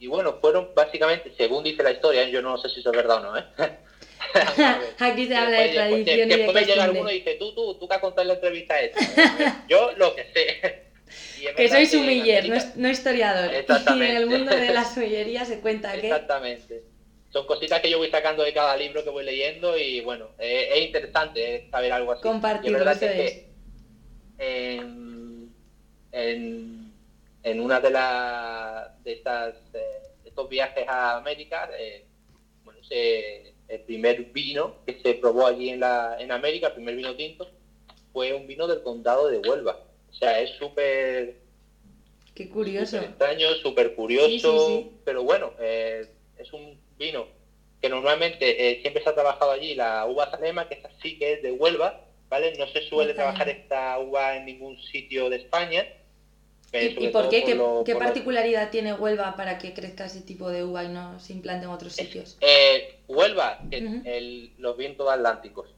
y 0.00 0.06
bueno, 0.08 0.38
fueron 0.40 0.70
básicamente, 0.74 1.32
según 1.36 1.62
dice 1.62 1.84
la 1.84 1.92
historia, 1.92 2.28
yo 2.28 2.42
no 2.42 2.58
sé 2.58 2.68
si 2.70 2.80
eso 2.80 2.90
es 2.90 2.96
verdad 2.96 3.18
o 3.18 3.20
no, 3.20 3.38
¿eh? 3.38 3.44
Aquí 4.98 5.26
se 5.26 5.36
habla 5.36 5.60
de 5.60 5.68
tradición 5.70 6.18
y 6.18 6.20
de 6.20 6.36
Después 6.36 6.54
me 6.54 6.64
llega 6.66 6.84
alguno 6.84 7.10
y 7.10 7.14
dice, 7.14 7.34
tú, 7.34 7.54
tú, 7.54 7.78
tú 7.78 7.88
que 7.88 7.94
has 7.94 8.00
contado 8.00 8.26
la 8.26 8.34
entrevista 8.34 8.80
esta. 8.80 9.64
Yo 9.68 9.92
lo 9.96 10.14
que 10.14 10.24
sé. 10.32 11.54
que 11.56 11.68
soy 11.68 11.86
sumiller, 11.86 12.48
no, 12.48 12.56
no, 12.76 12.88
historiador. 12.88 13.50
Y 13.96 14.02
en 14.02 14.16
el 14.16 14.26
mundo 14.26 14.54
de 14.54 14.72
la 14.72 14.84
sumillería 14.84 15.44
se 15.44 15.60
cuenta 15.60 15.92
que... 15.92 16.08
Exactamente. 16.08 16.84
Son 17.32 17.46
cositas 17.46 17.80
que 17.80 17.88
yo 17.88 17.96
voy 17.96 18.10
sacando 18.10 18.42
de 18.42 18.52
cada 18.52 18.76
libro 18.76 19.02
que 19.02 19.08
voy 19.08 19.24
leyendo 19.24 19.78
y 19.78 20.02
bueno, 20.02 20.28
es 20.38 20.84
interesante 20.84 21.66
saber 21.70 21.90
algo 21.90 22.12
así. 22.12 22.22
Compartir, 22.22 22.76
eso 22.76 23.06
es. 23.06 23.44
En, 24.36 25.50
en, 26.12 26.92
en, 27.42 27.60
una 27.60 27.80
de, 27.80 27.90
las 27.90 29.02
de 29.02 29.12
estas, 29.14 29.54
eh, 29.72 30.02
estos 30.24 30.46
viajes 30.50 30.86
a 30.86 31.16
América, 31.16 31.70
eh, 31.78 32.04
bueno, 32.64 32.82
se 32.84 33.54
el 33.72 33.80
primer 33.80 34.24
vino 34.24 34.76
que 34.84 35.00
se 35.02 35.14
probó 35.14 35.46
allí 35.46 35.70
en, 35.70 35.80
la, 35.80 36.16
en 36.20 36.30
América, 36.30 36.68
el 36.68 36.74
primer 36.74 36.94
vino 36.94 37.16
tinto, 37.16 37.48
fue 38.12 38.34
un 38.34 38.46
vino 38.46 38.66
del 38.66 38.82
condado 38.82 39.28
de 39.28 39.38
Huelva. 39.38 39.78
O 40.10 40.14
sea, 40.14 40.40
es 40.40 40.50
súper... 40.58 41.36
Qué 42.34 42.48
curioso. 42.50 42.98
extraño, 42.98 43.48
súper 43.62 43.94
curioso, 43.94 44.90
pero 45.04 45.22
bueno, 45.22 45.52
eh, 45.58 46.06
es 46.36 46.52
un 46.52 46.78
vino 46.98 47.26
que 47.80 47.88
normalmente 47.88 48.70
eh, 48.70 48.80
siempre 48.82 49.02
se 49.02 49.08
ha 49.08 49.14
trabajado 49.14 49.50
allí, 49.50 49.74
la 49.74 50.06
uva 50.06 50.30
Salema, 50.30 50.68
que 50.68 50.74
es 50.74 50.84
así 50.84 51.18
que 51.18 51.34
es 51.34 51.42
de 51.42 51.52
Huelva, 51.52 52.04
¿vale? 52.28 52.54
No 52.58 52.66
se 52.68 52.82
suele 52.82 53.14
trabajar 53.14 53.48
esta 53.48 53.98
uva 53.98 54.36
en 54.36 54.44
ningún 54.44 54.78
sitio 54.82 55.30
de 55.30 55.36
España, 55.36 55.86
¿Y, 56.72 57.08
por 57.08 57.28
qué? 57.28 57.44
¿Qué, 57.84 57.94
particularidad 57.96 58.70
tiene 58.70 58.94
Huelva 58.94 59.36
para 59.36 59.58
que 59.58 59.74
crezca 59.74 60.06
ese 60.06 60.22
tipo 60.22 60.48
de 60.48 60.64
uva 60.64 60.84
y 60.84 60.88
no 60.88 61.20
se 61.20 61.34
implante 61.34 61.66
en 61.66 61.70
otros 61.70 61.92
sitios? 61.92 62.38
Eh, 62.40 63.00
Huelva, 63.08 63.58
los 64.58 64.76
vientos 64.78 65.10
atlánticos. 65.10 65.68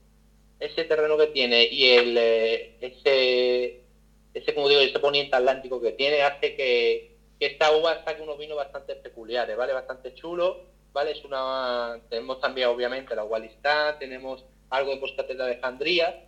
Ese 0.60 0.84
terreno 0.84 1.18
que 1.18 1.26
tiene 1.26 1.64
y 1.64 1.90
el 1.90 2.16
eh, 2.16 2.76
ese, 2.80 3.80
ese, 4.32 4.54
como 4.54 4.68
digo, 4.68 4.80
ese 4.80 5.00
poniente 5.00 5.34
atlántico 5.34 5.80
que 5.80 5.92
tiene 5.92 6.22
hace 6.22 6.54
que, 6.54 7.14
esta 7.40 7.72
uva 7.72 8.02
saque 8.04 8.22
unos 8.22 8.38
vinos 8.38 8.56
bastante 8.56 8.94
peculiares, 8.94 9.56
¿vale? 9.56 9.72
Bastante 9.74 10.14
chulo, 10.14 10.62
¿vale? 10.92 11.10
Es 11.10 11.24
una... 11.24 12.00
Tenemos 12.08 12.40
también, 12.40 12.68
obviamente, 12.68 13.14
la 13.14 13.22
Gualistán, 13.22 13.98
tenemos 13.98 14.44
algo 14.70 14.92
de 14.92 14.96
Postcateta 14.98 15.44
de 15.44 15.52
Alejandría, 15.52 16.24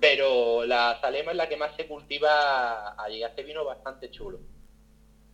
pero 0.00 0.64
la 0.66 0.98
Salema 1.00 1.30
es 1.30 1.36
la 1.36 1.48
que 1.48 1.56
más 1.56 1.74
se 1.76 1.86
cultiva 1.86 3.02
allí, 3.02 3.22
hace 3.22 3.42
vino 3.42 3.64
bastante 3.64 4.10
chulo, 4.10 4.38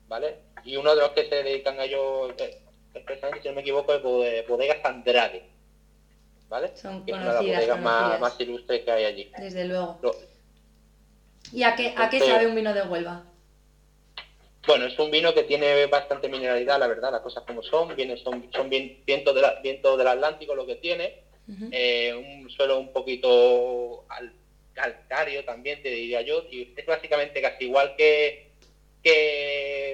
¿vale? 0.07 0.39
Y 0.65 0.77
uno 0.77 0.95
de 0.95 1.01
los 1.01 1.11
que 1.11 1.29
se 1.29 1.43
dedican 1.43 1.81
a 1.81 1.85
ello, 1.85 2.35
si 2.37 3.49
no 3.49 3.55
me 3.55 3.61
equivoco, 3.63 3.95
es 4.25 4.47
Bodegas 4.47 4.85
Andrade, 4.85 5.45
¿vale? 6.49 6.77
Son 6.77 7.05
que 7.05 7.13
es 7.13 7.17
una 7.17 7.27
de 7.27 7.35
las 7.35 7.45
bodegas 7.45 7.81
más, 7.81 8.21
más, 8.21 8.41
ilustres 8.41 8.85
que 8.85 8.91
hay 8.91 9.05
allí. 9.05 9.33
Desde 9.37 9.65
luego. 9.65 9.99
¿Y 11.53 11.65
a 11.65 11.75
qué, 11.75 11.95
a 11.97 12.09
qué 12.09 12.21
sabe 12.21 12.47
un 12.47 12.55
vino 12.55 12.73
de 12.73 12.83
Huelva? 12.83 13.25
Bueno, 14.67 14.85
es 14.85 14.99
un 14.99 15.11
vino 15.11 15.33
que 15.33 15.45
tiene 15.45 15.87
bastante 15.87 16.29
mineralidad, 16.29 16.79
la 16.79 16.87
verdad, 16.87 17.11
las 17.11 17.23
cosas 17.23 17.45
como 17.45 17.63
son. 17.63 17.97
Viene, 17.97 18.17
son, 18.19 18.49
son 18.53 18.69
viento, 18.69 19.33
de 19.33 19.43
viento 19.63 19.97
del 19.97 20.07
Atlántico 20.07 20.55
lo 20.55 20.67
que 20.67 20.77
tiene. 20.77 21.25
Eh, 21.73 22.15
un 22.15 22.51
suelo 22.51 22.79
un 22.79 22.93
poquito 22.93 24.05
calcario 24.73 25.45
también, 25.45 25.83
te 25.83 25.91
diría 25.91 26.23
yo. 26.23 26.45
Y 26.51 26.73
es 26.77 26.87
básicamente 26.87 27.41
casi 27.41 27.65
igual 27.65 27.95
que, 27.97 28.51
que, 29.03 29.93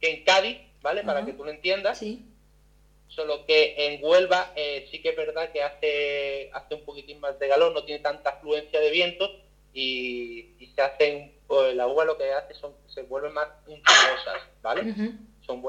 en 0.00 0.24
Cádiz, 0.24 0.58
¿vale? 0.82 1.02
Para 1.02 1.24
que 1.24 1.32
tú 1.32 1.44
lo 1.44 1.50
entiendas. 1.50 1.98
Sí. 1.98 2.26
Solo 3.08 3.44
que 3.44 3.74
en 3.76 4.04
Huelva 4.04 4.52
eh, 4.54 4.86
sí 4.90 5.02
que 5.02 5.10
es 5.10 5.16
verdad 5.16 5.50
que 5.50 5.62
hace, 5.62 6.50
hace 6.52 6.74
un 6.76 6.84
poquitín 6.84 7.18
más 7.18 7.38
de 7.40 7.48
galón, 7.48 7.74
no 7.74 7.84
tiene 7.84 8.00
tanta 8.00 8.30
afluencia 8.30 8.80
de 8.80 8.90
viento 8.90 9.28
y, 9.74 10.70
se 10.74 10.80
hacen, 10.80 11.32
pues, 11.46 11.74
la 11.74 11.88
uva 11.88 12.04
lo 12.04 12.16
que 12.16 12.30
hace 12.30 12.54
son, 12.54 12.72
se 12.86 13.02
vuelven 13.02 13.32
más 13.32 13.48
untuosas, 13.66 14.42
¿vale? 14.62 14.94
son, 15.40 15.62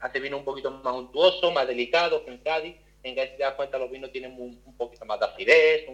hace 0.00 0.20
vino 0.20 0.38
un 0.38 0.44
poquito 0.44 0.70
más 0.70 0.94
untuoso, 0.94 1.50
más 1.50 1.66
delicado 1.66 2.24
que 2.24 2.30
en 2.30 2.38
Cádiz. 2.38 2.76
En 3.06 3.14
si 3.14 3.36
te 3.36 3.42
das 3.42 3.54
cuenta, 3.54 3.78
los 3.78 3.90
vinos 3.90 4.10
tienen 4.10 4.34
un, 4.36 4.60
poquito 4.76 5.04
más 5.04 5.20
de 5.20 5.26
acidez, 5.26 5.86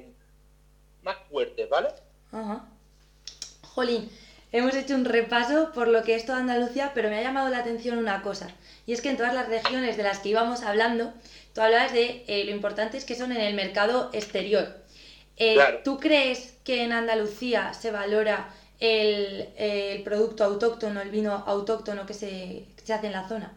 más 1.03 1.16
fuertes, 1.31 1.68
¿vale? 1.68 1.88
Ajá. 2.33 2.64
Jolín, 3.62 4.11
hemos 4.51 4.75
hecho 4.75 4.94
un 4.94 5.05
repaso 5.05 5.72
por 5.75 5.88
lo 5.88 6.03
que 6.05 6.14
es 6.14 6.25
toda 6.25 6.38
Andalucía, 6.38 6.92
pero 6.94 7.11
me 7.11 7.18
ha 7.18 7.22
llamado 7.22 7.51
la 7.51 7.59
atención 7.59 7.98
una 7.98 8.22
cosa. 8.22 8.51
Y 8.87 8.94
es 8.94 9.03
que 9.03 9.11
en 9.11 9.18
todas 9.18 9.35
las 9.35 9.48
regiones 9.48 9.98
de 9.98 10.03
las 10.05 10.20
que 10.20 10.31
íbamos 10.31 10.62
hablando, 10.62 11.12
tú 11.55 11.61
hablabas 11.61 11.92
de 11.92 12.25
eh, 12.29 12.44
lo 12.44 12.51
importantes 12.51 13.05
que 13.05 13.14
son 13.14 13.31
en 13.33 13.42
el 13.42 13.55
mercado 13.55 14.09
exterior. 14.14 14.83
Eh, 15.37 15.59
¿Tú 15.85 15.98
crees 15.98 16.55
que 16.64 16.83
en 16.83 16.92
Andalucía 16.92 17.75
se 17.75 17.90
valora 17.90 18.55
el, 18.81 20.03
producto 20.03 20.44
autóctono, 20.44 21.03
el 21.03 21.11
vino 21.11 21.44
autóctono 21.46 22.07
que 22.07 22.14
se, 22.14 22.66
hace 22.83 23.07
en 23.07 23.12
la 23.12 23.29
zona? 23.29 23.53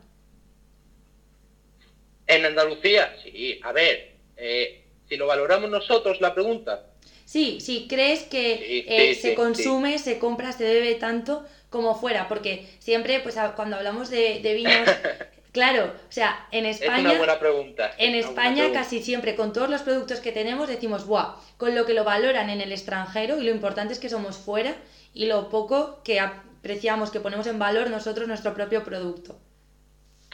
En 2.28 2.46
Andalucía, 2.46 3.16
sí. 3.24 3.60
A 3.64 3.72
ver, 3.72 4.14
eh, 4.38 4.84
si 5.08 5.18
lo 5.18 5.28
valoramos 5.28 5.70
nosotros, 5.70 6.22
la 6.22 6.34
pregunta. 6.34 6.88
Sí, 7.26 7.60
sí, 7.60 7.88
¿crees 7.90 8.24
que 8.24 8.86
eh, 8.88 9.16
se 9.16 9.34
consume, 9.34 9.98
se 9.98 10.20
compra, 10.20 10.52
se 10.52 10.64
bebe 10.64 10.96
tanto 10.96 11.46
como 11.70 12.00
fuera? 12.00 12.28
Porque 12.28 12.68
siempre, 12.80 13.20
pues 13.20 13.36
cuando 13.56 13.78
hablamos 13.78 14.10
de, 14.10 14.40
de 14.42 14.54
vinos 14.54 14.90
Claro, 15.56 15.86
o 15.86 16.12
sea, 16.12 16.48
en 16.52 16.66
España. 16.66 16.98
Es 16.98 17.06
una 17.06 17.18
buena 17.18 17.40
pregunta. 17.40 17.92
En 17.98 18.14
España, 18.14 18.74
casi 18.74 19.02
siempre, 19.02 19.38
con 19.38 19.54
todos 19.54 19.70
los 19.70 19.84
productos 19.84 20.20
que 20.20 20.34
tenemos, 20.34 20.68
decimos, 20.68 21.08
¡buah! 21.08 21.36
Con 21.56 21.76
lo 21.76 21.86
que 21.86 21.94
lo 21.94 22.04
valoran 22.04 22.50
en 22.50 22.60
el 22.60 22.74
extranjero 22.74 23.40
y 23.40 23.46
lo 23.46 23.52
importante 23.52 23.94
es 23.94 24.00
que 24.00 24.10
somos 24.10 24.36
fuera 24.36 24.76
y 25.14 25.28
lo 25.28 25.48
poco 25.48 26.04
que 26.04 26.20
apreciamos, 26.20 27.10
que 27.10 27.22
ponemos 27.22 27.48
en 27.48 27.58
valor 27.58 27.90
nosotros 27.90 28.28
nuestro 28.28 28.54
propio 28.54 28.84
producto. 28.84 29.40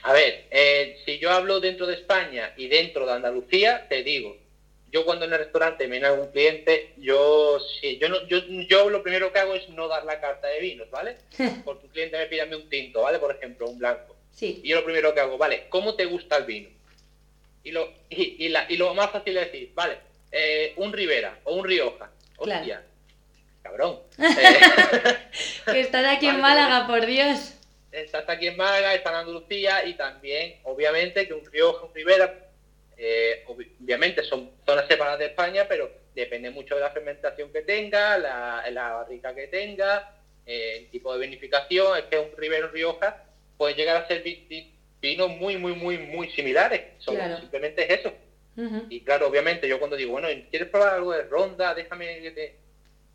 A 0.03 0.13
ver, 0.13 0.45
eh, 0.49 0.97
si 1.05 1.19
yo 1.19 1.31
hablo 1.31 1.59
dentro 1.59 1.85
de 1.87 1.95
España 1.95 2.53
y 2.57 2.67
dentro 2.67 3.05
de 3.05 3.13
Andalucía, 3.13 3.87
te 3.87 4.03
digo, 4.03 4.37
yo 4.91 5.05
cuando 5.05 5.25
en 5.25 5.33
el 5.33 5.39
restaurante 5.39 5.85
me 5.85 5.91
viene 5.91 6.07
algún 6.07 6.31
cliente, 6.31 6.93
yo 6.97 7.59
sí, 7.79 7.97
yo 7.99 8.09
no, 8.09 8.27
yo, 8.27 8.39
yo 8.67 8.89
lo 8.89 9.03
primero 9.03 9.31
que 9.31 9.39
hago 9.39 9.55
es 9.55 9.69
no 9.69 9.87
dar 9.87 10.05
la 10.05 10.19
carta 10.19 10.47
de 10.47 10.59
vinos, 10.59 10.89
¿vale? 10.89 11.17
Porque 11.65 11.85
un 11.85 11.91
cliente 11.91 12.17
me 12.17 12.25
pide 12.25 12.55
un 12.55 12.69
tinto, 12.69 13.01
¿vale? 13.01 13.19
Por 13.19 13.35
ejemplo, 13.35 13.67
un 13.67 13.77
blanco 13.77 14.15
y 14.39 14.67
yo 14.67 14.77
lo 14.77 14.85
primero 14.85 15.13
que 15.13 15.19
hago, 15.19 15.37
vale, 15.37 15.65
¿cómo 15.69 15.95
te 15.95 16.05
gusta 16.05 16.37
el 16.37 16.45
vino? 16.45 16.69
Y 17.63 17.71
lo, 17.71 17.93
y, 18.09 18.49
la, 18.49 18.65
y 18.69 18.77
lo 18.77 18.93
más 18.95 19.11
fácil 19.11 19.37
es 19.37 19.51
decir, 19.51 19.71
vale, 19.75 19.99
eh, 20.31 20.73
un 20.77 20.91
Ribera 20.91 21.37
o 21.43 21.55
un 21.55 21.65
Rioja. 21.65 22.09
Hostia, 22.37 22.83
cabrón. 23.61 23.99
que 25.65 25.79
estás 25.79 26.05
aquí 26.05 26.27
en 26.27 26.41
Málaga, 26.41 26.87
por 26.87 27.05
Dios. 27.05 27.53
Estás 27.91 28.27
aquí 28.29 28.47
en 28.47 28.57
Málaga, 28.57 28.93
está 28.93 29.09
en 29.09 29.15
Andalucía 29.17 29.85
y 29.85 29.95
también, 29.95 30.59
obviamente, 30.63 31.27
que 31.27 31.33
un 31.33 31.45
Rioja, 31.45 31.85
un 31.85 31.93
Ribera, 31.93 32.49
eh, 32.95 33.43
obviamente 33.47 34.23
son 34.23 34.51
zonas 34.65 34.87
separadas 34.87 35.19
de 35.19 35.25
España, 35.25 35.65
pero 35.67 35.91
depende 36.15 36.49
mucho 36.51 36.75
de 36.75 36.81
la 36.81 36.91
fermentación 36.91 37.51
que 37.51 37.63
tenga, 37.63 38.17
la, 38.17 38.63
la 38.71 38.93
barrica 38.93 39.35
que 39.35 39.47
tenga, 39.47 40.15
eh, 40.45 40.77
el 40.79 40.89
tipo 40.89 41.13
de 41.13 41.19
vinificación. 41.19 41.97
Es 41.97 42.03
que 42.05 42.17
un 42.17 42.31
Ribera, 42.37 42.67
un 42.67 42.71
Rioja 42.71 43.25
pueden 43.57 43.75
llegar 43.75 43.97
a 43.97 44.07
ser 44.07 44.23
vinos 45.01 45.29
muy, 45.29 45.57
muy, 45.57 45.73
muy, 45.73 45.97
muy 45.97 46.31
similares. 46.31 46.81
Simplemente 47.39 47.83
es 47.91 47.99
eso. 47.99 48.13
Y 48.89 49.01
claro, 49.01 49.27
obviamente, 49.27 49.67
yo 49.67 49.79
cuando 49.79 49.95
digo, 49.95 50.11
bueno, 50.11 50.27
¿quieres 50.49 50.69
probar 50.69 50.93
algo 50.93 51.11
de 51.13 51.23
ronda? 51.23 51.73
Déjame 51.73 52.21
que 52.21 52.31
te... 52.31 52.55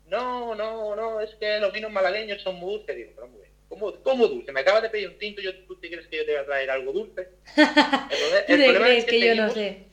No, 0.07 0.55
no, 0.55 0.95
no, 0.95 1.19
es 1.21 1.33
que 1.35 1.59
los 1.59 1.71
vinos 1.73 1.91
malagueños 1.91 2.41
son 2.41 2.55
muy 2.55 2.73
dulces. 2.73 2.95
Digo, 2.95 3.11
pero. 3.15 3.29
¿Cómo, 3.69 3.93
¿Cómo, 4.01 4.27
dulce? 4.27 4.51
Me 4.51 4.61
acabas 4.61 4.83
de 4.83 4.89
pedir 4.89 5.09
un 5.09 5.17
tinto, 5.17 5.41
yo, 5.41 5.53
¿tú 5.65 5.75
te 5.75 5.89
crees 5.89 6.07
que 6.07 6.17
yo 6.17 6.25
te 6.25 6.31
voy 6.31 6.41
a 6.41 6.45
traer 6.45 6.69
algo 6.71 6.91
dulce? 6.91 7.27
El, 8.47 8.63
problema 8.63 8.89
es 8.89 9.05
que, 9.05 9.19
yo 9.19 9.35
no 9.35 9.49
sé. 9.49 9.83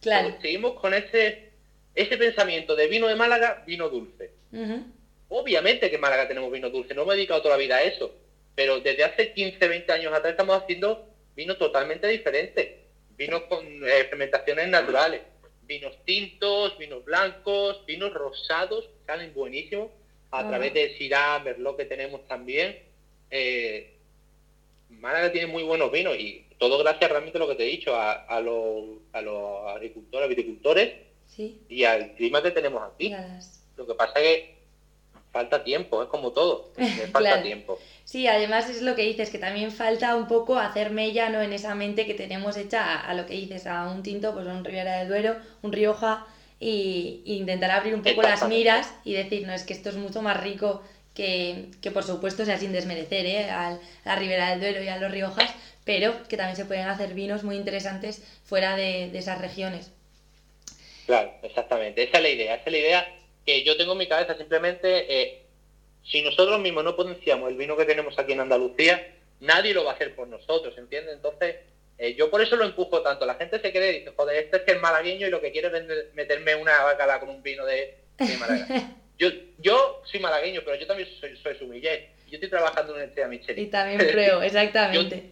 Claro. 0.00 0.36
Seguimos 0.40 0.80
con 0.80 0.94
ese, 0.94 1.50
ese 1.94 2.16
pensamiento 2.16 2.74
de 2.74 2.86
vino 2.86 3.06
de 3.08 3.16
Málaga, 3.16 3.62
vino 3.66 3.88
dulce. 3.88 4.30
Obviamente 5.28 5.90
que 5.90 5.96
en 5.96 6.00
Málaga 6.00 6.26
tenemos 6.26 6.50
vino 6.50 6.70
dulce, 6.70 6.94
no 6.94 7.04
me 7.04 7.12
he 7.12 7.16
dedicado 7.16 7.42
toda 7.42 7.56
la 7.56 7.60
vida 7.60 7.76
a 7.76 7.82
eso 7.82 8.14
pero 8.58 8.80
desde 8.80 9.04
hace 9.04 9.32
15, 9.34 9.68
20 9.68 9.92
años 9.92 10.12
atrás 10.12 10.32
estamos 10.32 10.60
haciendo 10.60 11.06
vinos 11.36 11.58
totalmente 11.58 12.08
diferentes, 12.08 12.70
vinos 13.16 13.42
con 13.42 13.64
eh, 13.64 14.04
fermentaciones 14.10 14.66
naturales, 14.66 15.20
vinos 15.62 15.96
tintos, 16.04 16.76
vinos 16.76 17.04
blancos, 17.04 17.86
vinos 17.86 18.12
rosados, 18.12 18.90
salen 19.06 19.32
buenísimos, 19.32 19.92
a 20.30 20.40
ah. 20.40 20.48
través 20.48 20.74
de 20.74 20.96
Syrah, 20.96 21.40
Merlot 21.40 21.76
que 21.76 21.84
tenemos 21.84 22.26
también. 22.26 22.78
Eh, 23.30 23.94
Málaga 24.88 25.32
tiene 25.32 25.46
muy 25.46 25.62
buenos 25.62 25.92
vinos 25.92 26.16
y 26.18 26.46
todo 26.58 26.78
gracias 26.78 27.10
realmente 27.10 27.38
a 27.38 27.40
lo 27.40 27.48
que 27.48 27.54
te 27.54 27.64
he 27.64 27.70
dicho, 27.70 27.94
a, 27.94 28.40
los, 28.40 28.98
a 29.12 29.20
los 29.20 29.66
agricultores, 29.68 30.28
viticultores 30.28 30.94
y 31.68 31.84
al 31.84 32.14
clima 32.14 32.42
que 32.42 32.50
tenemos 32.50 32.82
aquí. 32.82 33.14
Lo 33.76 33.86
que 33.86 33.94
pasa 33.94 34.18
es 34.20 34.22
que 34.22 34.58
falta 35.30 35.62
tiempo, 35.62 36.02
es 36.02 36.08
como 36.08 36.32
todo, 36.32 36.72
falta 37.12 37.42
tiempo. 37.42 37.78
Sí, 38.04 38.26
además 38.26 38.68
es 38.70 38.82
lo 38.82 38.96
que 38.96 39.02
dices, 39.02 39.30
que 39.30 39.38
también 39.38 39.70
falta 39.70 40.16
un 40.16 40.26
poco 40.26 40.56
hacer 40.56 40.90
mella 40.90 41.28
¿no? 41.28 41.42
en 41.42 41.52
esa 41.52 41.74
mente 41.74 42.06
que 42.06 42.14
tenemos 42.14 42.56
hecha 42.56 42.98
a, 42.98 43.14
lo 43.14 43.26
que 43.26 43.34
dices, 43.34 43.66
a 43.66 43.90
un 43.90 44.02
tinto, 44.02 44.32
pues 44.32 44.46
un 44.46 44.64
Ribera 44.64 44.98
del 44.98 45.08
Duero, 45.08 45.36
un 45.62 45.72
Rioja, 45.72 46.26
y, 46.60 47.22
intentar 47.24 47.70
abrir 47.70 47.94
un 47.94 48.02
poco 48.02 48.22
las 48.22 48.46
miras 48.48 48.92
y 49.04 49.12
decir, 49.14 49.46
no, 49.46 49.52
es 49.52 49.62
que 49.64 49.72
esto 49.72 49.90
es 49.90 49.96
mucho 49.96 50.22
más 50.22 50.40
rico 50.42 50.82
que, 51.14 51.66
que 51.80 51.90
por 51.90 52.04
supuesto, 52.04 52.44
sea 52.44 52.58
sin 52.58 52.72
desmerecer 52.72 53.26
¿eh? 53.26 53.50
a 53.50 53.78
la 54.04 54.16
Ribera 54.16 54.50
del 54.50 54.60
Duero 54.60 54.82
y 54.82 54.88
a 54.88 54.98
los 54.98 55.10
Riojas, 55.10 55.54
pero 55.84 56.14
que 56.28 56.36
también 56.36 56.56
se 56.56 56.64
pueden 56.64 56.86
hacer 56.88 57.14
vinos 57.14 57.44
muy 57.44 57.56
interesantes 57.56 58.22
fuera 58.44 58.76
de, 58.76 59.10
de 59.10 59.18
esas 59.18 59.40
regiones. 59.40 59.92
Claro, 61.06 61.32
exactamente, 61.42 62.02
esa 62.02 62.18
es 62.18 62.22
la 62.22 62.28
idea, 62.28 62.54
esa 62.54 62.64
es 62.66 62.72
la 62.72 62.78
idea 62.78 63.14
que 63.46 63.64
yo 63.64 63.78
tengo 63.78 63.92
en 63.92 63.98
mi 63.98 64.06
cabeza 64.06 64.36
simplemente, 64.36 65.22
eh, 65.22 65.42
si 66.04 66.20
nosotros 66.20 66.60
mismos 66.60 66.84
no 66.84 66.94
potenciamos 66.94 67.48
el 67.48 67.56
vino 67.56 67.76
que 67.78 67.86
tenemos 67.86 68.18
aquí 68.18 68.32
en 68.32 68.40
Andalucía, 68.40 69.14
nadie 69.40 69.72
lo 69.72 69.84
va 69.84 69.92
a 69.92 69.94
hacer 69.94 70.14
por 70.14 70.28
nosotros, 70.28 70.76
¿entiendes? 70.76 71.14
Entonces, 71.14 71.56
eh, 71.98 72.14
yo 72.14 72.30
por 72.30 72.40
eso 72.40 72.56
lo 72.56 72.64
empujo 72.64 73.02
tanto. 73.02 73.26
La 73.26 73.34
gente 73.34 73.60
se 73.60 73.72
cree 73.72 73.92
y 73.92 73.98
dice, 74.00 74.12
joder, 74.16 74.44
este 74.44 74.58
es 74.58 74.62
que 74.62 74.72
es 74.72 74.80
malagueño 74.80 75.26
y 75.26 75.30
lo 75.30 75.40
que 75.40 75.52
quiere 75.52 75.68
es 75.76 76.14
meterme 76.14 76.54
una 76.54 76.82
bacala 76.82 77.20
con 77.20 77.28
un 77.28 77.42
vino 77.42 77.66
de, 77.66 77.98
Málaga. 78.38 78.66
yo, 79.18 79.28
yo 79.58 80.02
soy 80.04 80.20
malagueño, 80.20 80.62
pero 80.64 80.76
yo 80.76 80.86
también 80.86 81.08
soy, 81.20 81.36
soy 81.36 81.56
sumiller. 81.56 82.10
Yo 82.28 82.34
estoy 82.34 82.50
trabajando 82.50 82.92
en 82.92 82.96
una 82.96 83.04
estrella 83.06 83.28
Michelin. 83.28 83.64
Y 83.64 83.68
también 83.68 83.98
creo, 83.98 84.42
exactamente. 84.42 85.30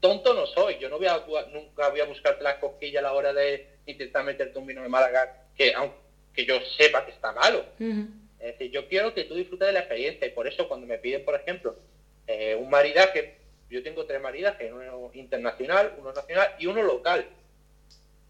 tonto 0.00 0.34
no 0.34 0.46
soy, 0.46 0.78
yo 0.78 0.88
no 0.88 0.98
voy 0.98 1.08
a, 1.08 1.24
nunca 1.52 1.88
voy 1.88 2.00
a 2.00 2.04
buscarte 2.04 2.42
las 2.42 2.56
cosquillas 2.56 3.00
a 3.00 3.08
la 3.08 3.12
hora 3.12 3.32
de 3.32 3.68
intentar 3.86 4.24
meterte 4.24 4.58
un 4.58 4.66
vino 4.66 4.82
de 4.82 4.88
Málaga, 4.88 5.44
que 5.56 5.74
aunque 5.74 6.06
que 6.36 6.44
yo 6.44 6.60
sepa 6.76 7.04
que 7.04 7.12
está 7.12 7.32
malo. 7.32 7.64
Es 8.38 8.52
decir, 8.52 8.70
yo 8.70 8.86
quiero 8.88 9.14
que 9.14 9.24
tú 9.24 9.34
disfrutes 9.34 9.66
de 9.66 9.72
la 9.72 9.80
experiencia 9.80 10.26
y 10.26 10.30
por 10.30 10.46
eso 10.46 10.68
cuando 10.68 10.86
me 10.86 10.98
piden, 10.98 11.24
por 11.24 11.34
ejemplo, 11.34 11.74
eh, 12.26 12.54
un 12.54 12.68
maridaje, 12.68 13.38
yo 13.68 13.82
tengo 13.82 14.06
tres 14.06 14.20
maridajes, 14.20 14.72
uno 14.72 15.10
internacional, 15.14 15.94
uno 15.98 16.12
nacional 16.12 16.54
y 16.58 16.66
uno 16.66 16.82
local. 16.82 17.28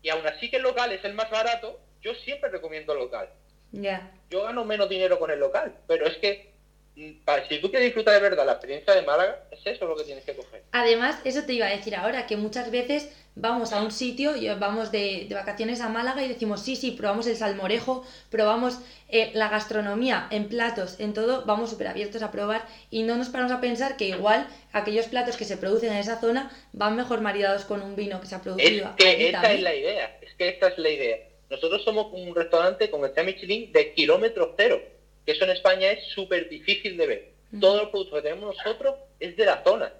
Y 0.03 0.09
aún 0.09 0.27
así 0.27 0.51
que 0.51 0.57
el 0.57 0.63
local 0.63 0.93
es 0.93 1.05
el 1.05 1.15
más 1.15 1.31
barato, 1.31 1.81
yo 2.01 2.15
siempre 2.15 2.51
recomiendo 2.51 2.93
el 2.93 3.01
local. 3.01 3.29
Ya. 3.73 4.13
Yo 4.31 4.45
gano 4.45 4.65
menos 4.65 4.89
dinero 4.89 5.19
con 5.19 5.31
el 5.31 5.41
local, 5.41 5.77
pero 5.87 6.07
es 6.07 6.17
que 6.19 6.56
si 6.97 7.61
tú 7.61 7.69
quieres 7.69 7.89
disfrutar 7.89 8.15
de 8.15 8.21
verdad 8.21 8.47
la 8.47 8.53
experiencia 8.53 8.95
de 8.95 9.03
Málaga, 9.03 9.45
es 9.51 9.61
eso 9.67 9.87
lo 9.87 9.97
que 9.97 10.05
tienes 10.05 10.25
que 10.25 10.35
coger. 10.35 10.63
Además, 10.73 11.21
eso 11.25 11.43
te 11.45 11.53
iba 11.53 11.67
a 11.67 11.71
decir 11.71 11.95
ahora, 11.95 12.27
que 12.27 12.39
muchas 12.39 12.71
veces 12.71 13.15
vamos 13.35 13.75
a 13.75 13.83
un 13.83 13.91
sitio, 13.91 14.33
vamos 14.59 14.91
de, 14.91 15.29
vacaciones 15.31 15.83
a 15.83 15.91
Málaga 15.91 16.25
y 16.25 16.29
decimos, 16.29 16.63
sí, 16.63 16.75
sí, 16.75 16.93
probamos 16.93 17.27
el 17.27 17.37
salmorejo, 17.37 18.07
probamos 18.31 18.79
eh, 19.11 19.31
la 19.35 19.51
gastronomía 19.51 20.27
en 20.31 20.49
platos, 20.49 20.99
en 20.99 21.13
todo, 21.13 21.45
vamos 21.45 21.69
súper 21.69 21.89
abiertos 21.89 22.23
a 22.23 22.31
probar 22.31 22.67
y 22.91 23.03
no 23.03 23.17
nos 23.17 23.29
paramos 23.29 23.53
a 23.53 23.61
pensar 23.61 23.99
que 23.99 24.09
igual 24.09 24.47
aquellos 24.73 25.07
platos 25.09 25.37
que 25.37 25.45
se 25.45 25.59
producen 25.59 25.93
en 25.93 25.99
esa 25.99 26.19
zona 26.19 26.51
van 26.73 26.97
mejor 26.97 27.21
maridados 27.21 27.67
con 27.67 27.83
un 27.83 27.95
vino 27.95 28.23
que 28.23 28.27
se 28.27 28.37
ha 28.37 28.41
producido. 28.41 28.95
Es 28.97 29.05
que 29.05 29.27
esta 29.29 29.53
es 29.53 29.61
la 29.61 29.75
idea, 29.75 30.19
es 30.23 30.35
que 30.35 30.49
esta 30.49 30.69
es 30.69 30.79
la 30.79 30.89
idea. 30.89 31.19
Nosotros 31.51 31.85
somos 31.85 32.07
un 32.13 32.35
restaurante 32.35 32.91
con 32.91 33.05
el 33.05 33.25
Michelin 33.25 33.71
de 33.71 33.93
kilómetro 33.93 34.55
cero 34.57 34.96
que 35.27 35.33
eso 35.33 35.45
en 35.45 35.51
España 35.51 35.91
es 35.91 36.05
súper 36.15 36.49
difícil 36.49 36.97
de 36.97 37.07
ver. 37.07 37.29
Todos 37.61 37.83
los 37.83 37.91
productos 37.91 38.19
que 38.19 38.29
tenemos 38.29 38.57
nosotros 38.57 38.95
es 39.19 39.37
de 39.37 39.45
la 39.45 39.63
zona. 39.65 39.93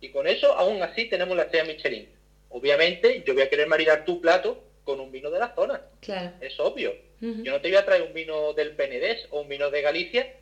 Y 0.00 0.10
con 0.10 0.26
eso, 0.26 0.52
aún 0.54 0.82
así, 0.82 1.06
tenemos 1.06 1.36
la 1.36 1.44
estrella 1.44 1.64
Michelin. 1.64 2.08
Obviamente, 2.50 3.24
yo 3.26 3.34
voy 3.34 3.42
a 3.42 3.50
querer 3.50 3.66
maridar 3.66 4.04
tu 4.04 4.20
plato 4.20 4.62
con 4.84 5.00
un 5.00 5.10
vino 5.10 5.30
de 5.30 5.40
la 5.40 5.54
zona. 5.54 5.80
Claro. 6.00 6.32
Es 6.40 6.58
obvio. 6.60 6.94
Yo 7.20 7.52
no 7.52 7.60
te 7.60 7.68
voy 7.68 7.76
a 7.78 7.86
traer 7.86 8.02
un 8.02 8.12
vino 8.12 8.52
del 8.52 8.72
Penedés 8.72 9.26
o 9.30 9.40
un 9.40 9.48
vino 9.48 9.70
de 9.70 9.80
Galicia, 9.80 10.34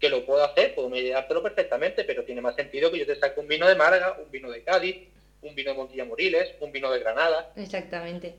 que 0.00 0.08
lo 0.08 0.26
puedo 0.26 0.42
hacer, 0.44 0.74
puedo 0.74 0.90
maridártelo 0.90 1.42
perfectamente, 1.42 2.02
pero 2.04 2.24
tiene 2.24 2.40
más 2.40 2.56
sentido 2.56 2.90
que 2.90 2.98
yo 2.98 3.06
te 3.06 3.16
saque 3.16 3.40
un 3.40 3.46
vino 3.46 3.68
de 3.68 3.76
Málaga, 3.76 4.18
un 4.22 4.30
vino 4.30 4.50
de 4.50 4.62
Cádiz, 4.64 4.96
un 5.42 5.54
vino 5.54 5.70
de 5.70 5.76
Montilla 5.76 6.04
Moriles, 6.04 6.54
un 6.60 6.72
vino 6.72 6.90
de 6.90 6.98
Granada. 6.98 7.52
Exactamente. 7.56 8.34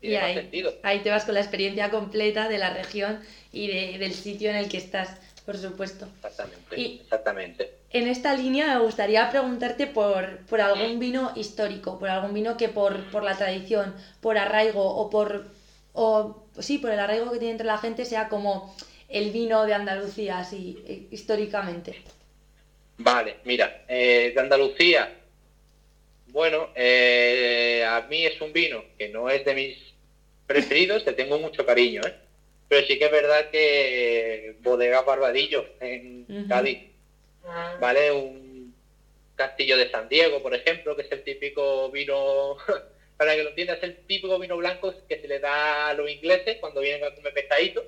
Y 0.00 0.14
ahí, 0.14 0.34
sentido. 0.34 0.74
ahí 0.82 1.00
te 1.00 1.10
vas 1.10 1.24
con 1.24 1.34
la 1.34 1.40
experiencia 1.40 1.90
completa 1.90 2.48
de 2.48 2.58
la 2.58 2.70
región 2.72 3.20
y 3.52 3.66
de- 3.66 3.98
del 3.98 4.14
sitio 4.14 4.50
en 4.50 4.56
el 4.56 4.68
que 4.68 4.76
estás, 4.78 5.16
por 5.44 5.56
supuesto. 5.56 6.06
Exactamente, 6.16 6.80
Y- 6.80 7.00
exactamente. 7.02 7.72
En 7.90 8.06
esta 8.06 8.34
línea 8.34 8.74
me 8.74 8.80
gustaría 8.84 9.30
preguntarte 9.30 9.86
por, 9.86 10.44
por 10.46 10.60
algún 10.60 10.98
vino 10.98 11.32
histórico, 11.36 11.98
por 11.98 12.10
algún 12.10 12.34
vino 12.34 12.56
que 12.58 12.68
por, 12.68 13.10
por 13.10 13.24
la 13.24 13.34
tradición, 13.36 13.94
por 14.20 14.36
arraigo 14.36 14.84
o 14.84 15.08
por 15.08 15.46
o 15.94 16.44
sí, 16.60 16.78
por 16.78 16.90
el 16.92 16.98
arraigo 17.00 17.32
que 17.32 17.38
tiene 17.38 17.52
entre 17.52 17.66
la 17.66 17.78
gente 17.78 18.04
sea 18.04 18.28
como 18.28 18.76
el 19.08 19.30
vino 19.32 19.64
de 19.64 19.72
Andalucía, 19.74 20.38
así 20.38 20.78
eh, 20.86 21.06
históricamente. 21.10 22.02
Vale, 22.98 23.36
mira, 23.44 23.82
eh, 23.88 24.32
de 24.34 24.40
Andalucía, 24.40 25.14
bueno, 26.28 26.68
eh, 26.74 27.84
a 27.88 28.02
mí 28.02 28.26
es 28.26 28.40
un 28.40 28.52
vino 28.52 28.84
que 28.98 29.08
no 29.08 29.30
es 29.30 29.44
de 29.44 29.54
mis 29.54 29.87
preferidos, 30.48 31.04
te 31.04 31.12
tengo 31.12 31.38
mucho 31.38 31.64
cariño, 31.64 32.02
¿eh? 32.04 32.14
Pero 32.68 32.84
sí 32.86 32.98
que 32.98 33.04
es 33.04 33.10
verdad 33.10 33.46
que 33.50 34.54
Bodega 34.60 35.02
Barbadillo 35.02 35.64
en. 35.80 36.26
Cádiz, 36.48 36.78
¿vale? 37.80 38.10
Un 38.10 38.74
Castillo 39.36 39.76
de 39.76 39.88
San 39.90 40.08
Diego, 40.08 40.42
por 40.42 40.54
ejemplo, 40.54 40.96
que 40.96 41.02
es 41.02 41.12
el 41.12 41.22
típico 41.22 41.88
vino, 41.90 42.56
para 43.16 43.34
que 43.36 43.42
lo 43.44 43.50
entiendas, 43.50 43.78
es 43.78 43.84
el 43.84 43.94
típico 44.06 44.38
vino 44.38 44.56
blanco 44.56 44.92
que 45.08 45.20
se 45.20 45.28
le 45.28 45.38
da 45.38 45.88
a 45.88 45.94
los 45.94 46.10
ingleses 46.10 46.56
cuando 46.58 46.80
vienen 46.80 47.04
a 47.04 47.10
comer 47.14 47.32
pescadito. 47.32 47.84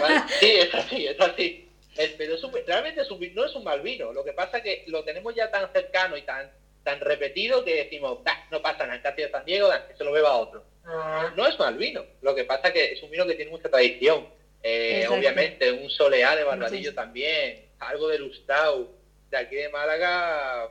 ¿vale? 0.00 0.20
Sí, 0.40 0.50
es 0.56 0.74
así, 0.74 1.06
es 1.06 1.20
así. 1.20 1.64
El- 1.96 2.14
pero 2.16 2.34
es 2.34 2.44
un- 2.44 2.52
realmente 2.66 3.00
es 3.00 3.10
un 3.10 3.34
no 3.34 3.44
es 3.44 3.54
un 3.54 3.64
mal 3.64 3.80
vino. 3.80 4.12
Lo 4.12 4.22
que 4.24 4.32
pasa 4.32 4.58
es 4.58 4.62
que 4.62 4.82
lo 4.86 5.02
tenemos 5.02 5.34
ya 5.34 5.50
tan 5.50 5.70
cercano 5.72 6.16
y 6.16 6.22
tan 6.22 6.50
tan 6.84 6.98
repetido 7.00 7.62
que 7.62 7.74
decimos, 7.74 8.22
"Bah, 8.24 8.38
no 8.50 8.62
pasa 8.62 8.84
nada, 8.84 8.94
el 8.96 9.02
Castillo 9.02 9.26
de 9.26 9.32
San 9.32 9.44
Diego, 9.44 9.68
que 9.86 9.94
se 9.94 10.04
lo 10.04 10.12
beba 10.12 10.36
otro. 10.36 10.64
No 10.84 11.46
es 11.46 11.58
mal 11.58 11.76
vino. 11.76 12.04
Lo 12.22 12.34
que 12.34 12.44
pasa 12.44 12.68
es 12.68 12.74
que 12.74 12.92
es 12.92 13.02
un 13.02 13.10
vino 13.10 13.26
que 13.26 13.34
tiene 13.34 13.50
mucha 13.50 13.68
tradición. 13.68 14.26
Eh, 14.62 15.06
obviamente, 15.08 15.70
un 15.72 15.88
soleá 15.90 16.36
de 16.36 16.44
Barbadillo 16.44 16.94
también, 16.94 17.66
algo 17.78 18.08
de 18.08 18.18
Lustau. 18.18 18.88
De 19.30 19.36
aquí 19.36 19.54
de 19.54 19.68
Málaga, 19.68 20.70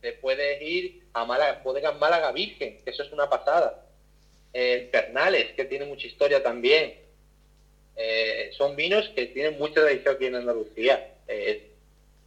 te 0.00 0.12
puedes 0.12 0.62
ir 0.62 1.02
a 1.12 1.24
Málaga, 1.24 1.60
bodegas 1.64 1.98
Málaga 1.98 2.30
Virgen, 2.30 2.78
que 2.84 2.90
eso 2.90 3.02
es 3.02 3.10
una 3.10 3.28
pasada. 3.28 3.84
Eh, 4.52 4.88
Pernales, 4.90 5.52
que 5.54 5.64
tiene 5.64 5.86
mucha 5.86 6.06
historia 6.06 6.42
también. 6.42 6.94
Eh, 7.96 8.50
son 8.56 8.76
vinos 8.76 9.10
que 9.14 9.26
tienen 9.26 9.58
mucha 9.58 9.74
tradición 9.74 10.14
aquí 10.14 10.26
en 10.26 10.36
Andalucía. 10.36 11.14
Eh, 11.28 11.70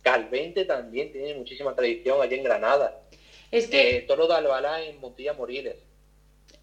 Calvente 0.02 0.66
también 0.66 1.12
tiene 1.12 1.34
muchísima 1.34 1.74
tradición 1.76 2.22
allí 2.22 2.36
en 2.36 2.44
Granada. 2.44 3.00
Es 3.50 3.68
que 3.68 4.04
Toro 4.08 4.28
de 4.28 4.36
Albalá 4.36 4.84
en 4.84 5.00
Montilla 5.00 5.34
Moriles. 5.34 5.78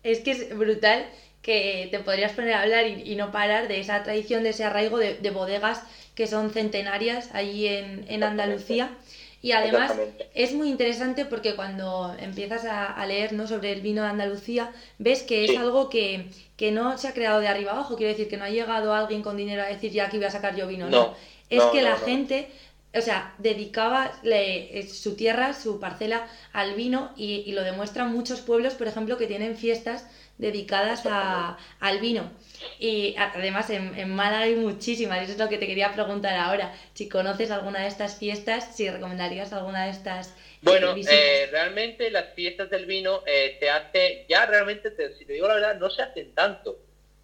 Es 0.03 0.21
que 0.21 0.31
es 0.33 0.57
brutal 0.57 1.07
que 1.43 1.89
te 1.91 2.01
podrías 2.01 2.33
poner 2.33 2.53
a 2.55 2.63
hablar 2.63 2.87
y, 2.87 3.03
y 3.05 3.17
no 3.17 3.31
parar 3.33 3.69
de 3.69 3.81
esa 3.81 4.03
tradición, 4.03 4.43
de 4.43 4.51
ese 4.51 4.65
arraigo 4.65 4.99
de, 4.99 5.15
de 5.15 5.31
bodegas 5.31 5.83
que 6.15 6.27
son 6.27 6.51
centenarias 6.51 7.31
allí 7.33 7.67
en, 7.67 8.05
en 8.09 8.23
Andalucía. 8.23 8.91
Y 9.43 9.53
además 9.53 9.99
es 10.35 10.53
muy 10.53 10.69
interesante 10.69 11.25
porque 11.25 11.55
cuando 11.55 12.15
empiezas 12.19 12.65
a, 12.65 12.87
a 12.91 13.07
leer 13.07 13.33
¿no? 13.33 13.47
sobre 13.47 13.73
el 13.73 13.81
vino 13.81 14.03
de 14.03 14.09
Andalucía, 14.09 14.71
ves 14.99 15.23
que 15.23 15.45
es 15.45 15.51
Sí. 15.51 15.57
algo 15.57 15.89
que, 15.89 16.29
que 16.57 16.71
no 16.71 16.99
se 16.99 17.09
ha 17.09 17.15
creado 17.15 17.41
de 17.41 17.49
arriba 17.49 17.73
abajo. 17.73 17.97
Quiero 17.97 18.11
decir 18.11 18.29
que 18.29 18.37
no 18.37 18.45
ha 18.45 18.51
llegado 18.51 18.93
alguien 18.93 19.23
con 19.23 19.37
dinero 19.37 19.63
a 19.63 19.67
decir 19.67 19.93
ya 19.93 20.05
aquí 20.05 20.19
voy 20.19 20.27
a 20.27 20.31
sacar 20.31 20.55
yo 20.55 20.67
vino. 20.67 20.91
No, 20.91 21.15
Es 21.49 21.65
no, 21.65 21.71
que 21.73 21.83
la 21.83 21.97
gente, 21.97 22.49
o 22.95 23.01
sea, 23.01 23.35
dedicaba 23.39 24.19
le- 24.23 24.79
eh, 24.81 24.89
su 24.89 25.15
tierra, 25.17 25.55
su 25.55 25.79
parcela 25.81 26.29
al 26.53 26.75
vino 26.75 27.13
y, 27.17 27.43
y 27.47 27.53
lo 27.53 27.63
demuestran 27.63 28.13
muchos 28.13 28.41
pueblos, 28.41 28.75
por 28.75 28.87
ejemplo, 28.89 29.17
que 29.17 29.27
tienen 29.27 29.57
fiestas 29.57 30.07
dedicadas 30.39 31.03
a- 31.07 31.57
al 31.81 31.99
vino. 32.01 32.33
Y 32.79 33.15
además 33.17 33.71
en, 33.71 33.95
en 33.99 34.15
Málaga 34.15 34.45
hay 34.45 34.55
muchísimas, 34.57 35.21
y 35.21 35.25
eso 35.25 35.33
es 35.33 35.39
lo 35.39 35.49
que 35.49 35.59
te 35.59 35.67
quería 35.67 35.93
preguntar 35.93 36.37
ahora. 36.37 36.73
Si 36.95 37.09
conoces 37.09 37.51
alguna 37.51 37.81
de 37.83 37.89
estas 37.89 38.17
fiestas, 38.19 38.75
si 38.75 38.89
recomendarías 38.91 39.53
alguna 39.53 39.85
de 39.85 39.91
estas 39.91 40.29
eh, 40.29 40.33
Bueno, 40.63 40.95
eh, 41.07 41.47
realmente 41.51 42.11
las 42.11 42.27
fiestas 42.35 42.69
del 42.71 42.87
vino 42.87 43.23
eh, 43.27 43.57
se 43.59 43.71
hace, 43.71 44.23
ya 44.29 44.47
realmente, 44.47 44.91
te- 44.91 45.13
si 45.13 45.25
te 45.25 45.33
digo 45.35 45.49
la 45.49 45.55
verdad, 45.55 45.75
no 45.77 45.91
se 45.91 46.03
hacen 46.03 46.33
tanto. 46.33 46.77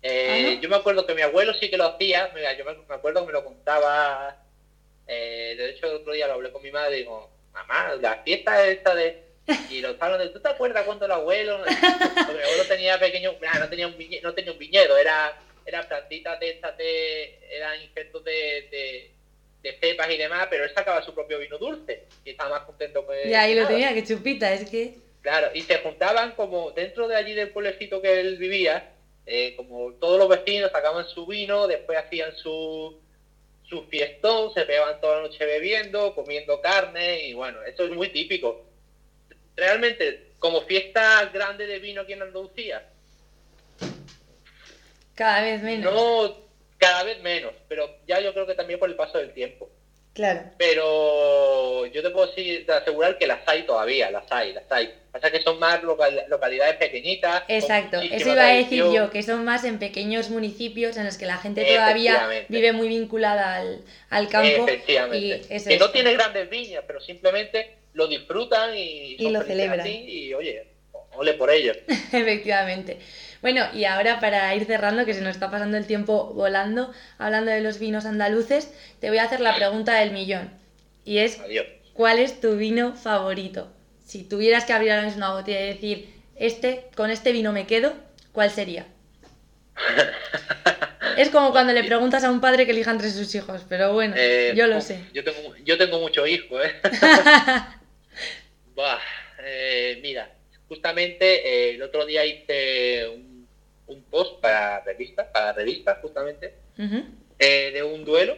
Eh, 0.02 0.29
¿Ah, 0.50 0.55
no? 0.55 0.61
Yo 0.61 0.68
me 0.68 0.76
acuerdo 0.76 1.05
que 1.05 1.14
mi 1.14 1.22
abuelo 1.22 1.52
sí 1.55 1.68
que 1.70 1.76
lo 1.76 1.85
hacía, 1.87 2.29
mira, 2.33 2.52
yo 2.55 2.64
me, 2.64 2.74
me 2.74 2.94
acuerdo 2.94 3.20
que 3.20 3.26
me 3.26 3.33
lo 3.33 3.42
contaba, 3.42 4.37
eh, 5.07 5.55
de 5.57 5.71
hecho 5.71 5.87
el 5.87 5.97
otro 5.97 6.12
día 6.12 6.27
lo 6.27 6.35
hablé 6.35 6.51
con 6.51 6.62
mi 6.62 6.71
madre 6.71 6.97
y 6.97 7.01
digo, 7.01 7.31
mamá, 7.53 7.95
la 8.01 8.23
fiesta 8.23 8.66
esta 8.66 8.95
de... 8.95 9.25
Y 9.71 9.81
los 9.81 9.92
estaban 9.92 10.19
de, 10.19 10.29
¿tú 10.31 10.40
te 10.40 10.49
acuerdas 10.49 10.85
cuando 10.85 11.07
el 11.07 11.12
abuelo? 11.12 11.59
Mi 11.59 11.73
abuelo 11.73 12.64
tenía 12.69 12.99
pequeño, 12.99 13.37
nah, 13.40 13.61
no 13.61 13.69
tenía 13.69 13.87
un 13.87 13.97
viñedo, 13.97 14.23
no 14.29 14.35
tenía 14.35 14.53
un 14.53 14.59
viñedo, 14.59 14.97
era, 14.99 15.40
era 15.64 15.87
plantitas 15.87 16.40
de 16.40 16.51
estas 16.51 16.77
de, 16.77 17.38
eran 17.53 17.81
insectos 17.81 18.25
de, 18.25 18.33
de, 18.71 19.11
de 19.62 19.79
cepas 19.79 20.11
y 20.11 20.16
demás, 20.16 20.49
pero 20.51 20.64
él 20.64 20.71
sacaba 20.75 21.05
su 21.05 21.14
propio 21.14 21.38
vino 21.38 21.59
dulce 21.59 22.07
y 22.25 22.31
estaba 22.31 22.51
más 22.51 22.62
contento 22.62 23.07
que 23.07 23.31
Ya 23.31 23.42
ahí 23.42 23.55
lo 23.55 23.69
tenía, 23.69 23.95
que 23.95 24.05
chupita, 24.05 24.53
es 24.53 24.69
que... 24.69 24.95
Claro, 25.23 25.51
y 25.55 25.62
se 25.62 25.79
juntaban 25.79 26.33
como 26.33 26.73
dentro 26.73 27.09
de 27.09 27.16
allí 27.16 27.35
del 27.35 27.51
pueblecito 27.51 28.03
que 28.03 28.21
él 28.21 28.38
vivía, 28.38 28.92
eh, 29.27 29.55
como 29.57 29.92
todos 29.95 30.19
los 30.19 30.29
vecinos 30.29 30.71
sacaban 30.71 31.09
su 31.09 31.27
vino, 31.27 31.66
después 31.66 31.99
hacían 31.99 32.33
su, 32.37 33.01
su 33.68 33.83
fiestón, 33.85 34.52
se 34.55 34.62
pegaban 34.64 35.00
toda 35.00 35.16
la 35.16 35.22
noche 35.22 35.44
bebiendo, 35.44 36.14
comiendo 36.14 36.61
carne, 36.61 37.26
y 37.29 37.35
bueno, 37.35 37.62
eso 37.64 37.85
es 37.85 37.90
muy 37.90 38.09
típico. 38.11 38.64
Realmente, 39.57 40.33
como 40.38 40.62
fiesta 40.62 41.24
grande 41.33 41.66
de 41.66 41.79
vino 41.79 42.02
aquí 42.02 42.12
en 42.12 42.22
Andalucía, 42.22 42.88
Cada 45.14 45.42
vez 45.42 45.62
menos. 45.62 45.92
no 45.94 46.46
cada 46.79 47.05
vez 47.05 47.20
menos, 47.22 47.55
pero 47.68 47.88
ya 48.07 48.20
yo 48.20 48.33
creo 48.35 48.46
que 48.46 48.55
también 48.55 48.79
por 48.79 48.88
el 48.90 48.96
paso 48.96 49.16
del 49.18 49.33
tiempo. 49.33 49.70
Claro. 50.12 50.42
Pero 50.59 51.45
yo 51.92 52.03
te 52.03 52.11
puedo 52.11 52.27
decir- 52.27 52.70
asegurar 52.70 53.18
que 53.18 53.27
las 53.27 53.40
hay 53.46 53.62
todavía, 53.64 54.11
las 54.11 54.31
hay, 54.31 54.53
las 54.53 54.64
hay. 54.70 54.92
Pasa 55.12 55.31
que 55.31 55.40
son 55.40 55.59
más 55.59 55.83
local- 55.83 56.25
localidades 56.29 56.77
pequeñitas. 56.77 57.42
Exacto, 57.49 58.01
eso 58.01 58.31
iba 58.33 58.44
a 58.46 58.55
decir 58.55 58.85
yo, 58.92 59.11
que 59.11 59.22
son 59.22 59.44
más 59.44 59.64
en 59.64 59.79
pequeños 59.79 60.29
municipios 60.31 60.96
en 60.96 61.05
los 61.07 61.16
que 61.16 61.27
la 61.27 61.38
gente 61.38 61.64
todavía 61.64 62.29
vive 62.49 62.72
muy 62.72 62.88
vinculada 62.88 63.57
al, 63.57 63.81
al 64.11 64.29
campo. 64.29 64.49
Efectivamente. 64.68 65.18
y 65.27 65.33
eso 65.55 65.68
que 65.68 65.75
es. 65.75 65.81
no 65.81 65.90
tiene 65.90 66.12
grandes 66.12 66.51
viñas, 66.51 66.85
pero 66.87 67.01
simplemente 67.01 67.77
lo 67.94 68.07
disfrutan 68.09 68.77
y, 68.77 69.16
Y 69.18 69.31
lo 69.31 69.42
celebran. 69.42 69.87
y 69.87 70.35
oye, 70.35 70.66
ole 71.14 71.33
por 71.33 71.51
ello. 71.51 71.72
Efectivamente. 72.12 72.99
Bueno, 73.42 73.66
y 73.75 73.85
ahora 73.85 74.18
para 74.20 74.55
ir 74.55 74.64
cerrando, 74.64 75.05
que 75.05 75.14
se 75.14 75.20
nos 75.20 75.31
está 75.31 75.51
pasando 75.51 75.77
el 75.77 75.87
tiempo 75.87 76.33
volando, 76.35 76.92
hablando 77.18 77.51
de 77.51 77.61
los 77.61 77.79
vinos 77.79 78.05
andaluces, 78.05 78.72
te 79.01 79.09
voy 79.09 79.18
a 79.18 79.25
hacer 79.25 79.40
la 79.40 79.55
pregunta 79.55 79.94
del 80.01 80.11
millón. 80.11 80.51
Y 81.07 81.19
es, 81.19 81.38
Adiós. 81.40 81.64
¿cuál 81.95 82.19
es 82.19 82.40
tu 82.40 82.57
vino 82.57 82.95
favorito? 82.95 83.73
Si 84.05 84.25
tuvieras 84.25 84.64
que 84.66 84.73
abrir 84.75 84.92
una 85.16 85.33
botella 85.33 85.62
y 85.64 85.69
decir, 85.69 86.09
este, 86.35 86.88
con 86.97 87.11
este 87.11 87.33
vino 87.33 87.53
me 87.53 87.66
quedo, 87.66 87.95
¿cuál 88.33 88.51
sería? 88.51 88.87
Es 91.16 91.31
como 91.31 91.51
cuando 91.51 91.73
le 91.73 91.83
preguntas 91.85 92.25
a 92.25 92.31
un 92.31 92.42
padre 92.42 92.66
que 92.66 92.73
elija 92.73 92.90
entre 92.90 93.09
sus 93.11 93.35
hijos, 93.35 93.62
pero 93.71 93.95
bueno, 93.95 94.14
Eh, 94.19 94.53
yo 94.55 94.66
lo 94.66 94.83
sé. 94.83 95.01
Yo 95.14 95.25
tengo, 95.25 95.57
yo 95.64 95.79
tengo 95.79 95.99
muchos 95.99 96.29
hijos, 96.29 96.62
¿eh? 96.62 96.75
Buah, 98.75 98.99
eh, 99.42 99.99
mira, 100.03 100.31
justamente 100.69 101.71
eh, 101.71 101.75
el 101.77 101.83
otro 101.83 102.05
día 102.05 102.27
hice 102.27 103.09
un, 103.09 103.49
un 103.87 104.03
post 104.03 104.40
para 104.42 104.81
revista, 104.81 105.33
para 105.33 105.55
revista 105.55 105.99
justamente, 106.03 106.53
eh, 107.38 107.71
de 107.73 107.83
un 107.83 108.05
duelo 108.05 108.37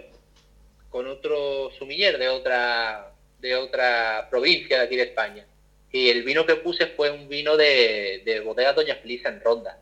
otro 1.18 1.70
sumiller 1.78 2.18
de 2.18 2.28
otra 2.28 3.12
de 3.38 3.54
otra 3.56 4.26
provincia 4.30 4.78
de 4.78 4.84
aquí 4.84 4.96
de 4.96 5.04
España. 5.04 5.46
Y 5.92 6.08
el 6.10 6.22
vino 6.24 6.44
que 6.44 6.56
puse 6.56 6.86
fue 6.88 7.10
un 7.10 7.28
vino 7.28 7.56
de, 7.56 8.22
de 8.24 8.40
bodega 8.40 8.72
Doña 8.74 8.96
Felisa 8.96 9.28
en 9.28 9.40
Ronda, 9.40 9.78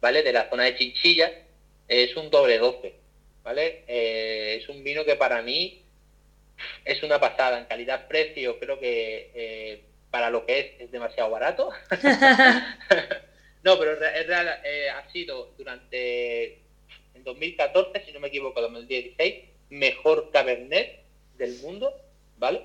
¿vale? 0.00 0.22
De 0.22 0.32
la 0.32 0.48
zona 0.50 0.64
de 0.64 0.74
Chinchilla. 0.76 1.32
Es 1.88 2.16
un 2.16 2.30
doble 2.30 2.58
12, 2.58 2.94
¿vale? 3.42 3.84
Eh, 3.86 4.58
es 4.60 4.68
un 4.68 4.84
vino 4.84 5.04
que 5.04 5.16
para 5.16 5.42
mí 5.42 5.82
es 6.84 7.02
una 7.02 7.18
pasada. 7.20 7.58
En 7.58 7.66
calidad-precio 7.66 8.58
creo 8.58 8.78
que 8.78 9.30
eh, 9.34 9.82
para 10.10 10.30
lo 10.30 10.44
que 10.46 10.58
es 10.60 10.66
es 10.80 10.90
demasiado 10.90 11.30
barato. 11.30 11.70
no, 13.62 13.78
pero 13.78 13.92
es 13.92 13.98
re- 13.98 14.20
es 14.20 14.26
real, 14.26 14.60
eh, 14.64 14.90
ha 14.90 15.10
sido 15.10 15.52
durante 15.56 16.58
en 17.14 17.24
2014, 17.24 18.04
si 18.04 18.12
no 18.12 18.20
me 18.20 18.28
equivoco, 18.28 18.60
2016, 18.60 19.34
mejor 19.70 20.30
Cabernet 20.30 21.02
del 21.36 21.58
mundo, 21.58 21.94
¿vale? 22.38 22.62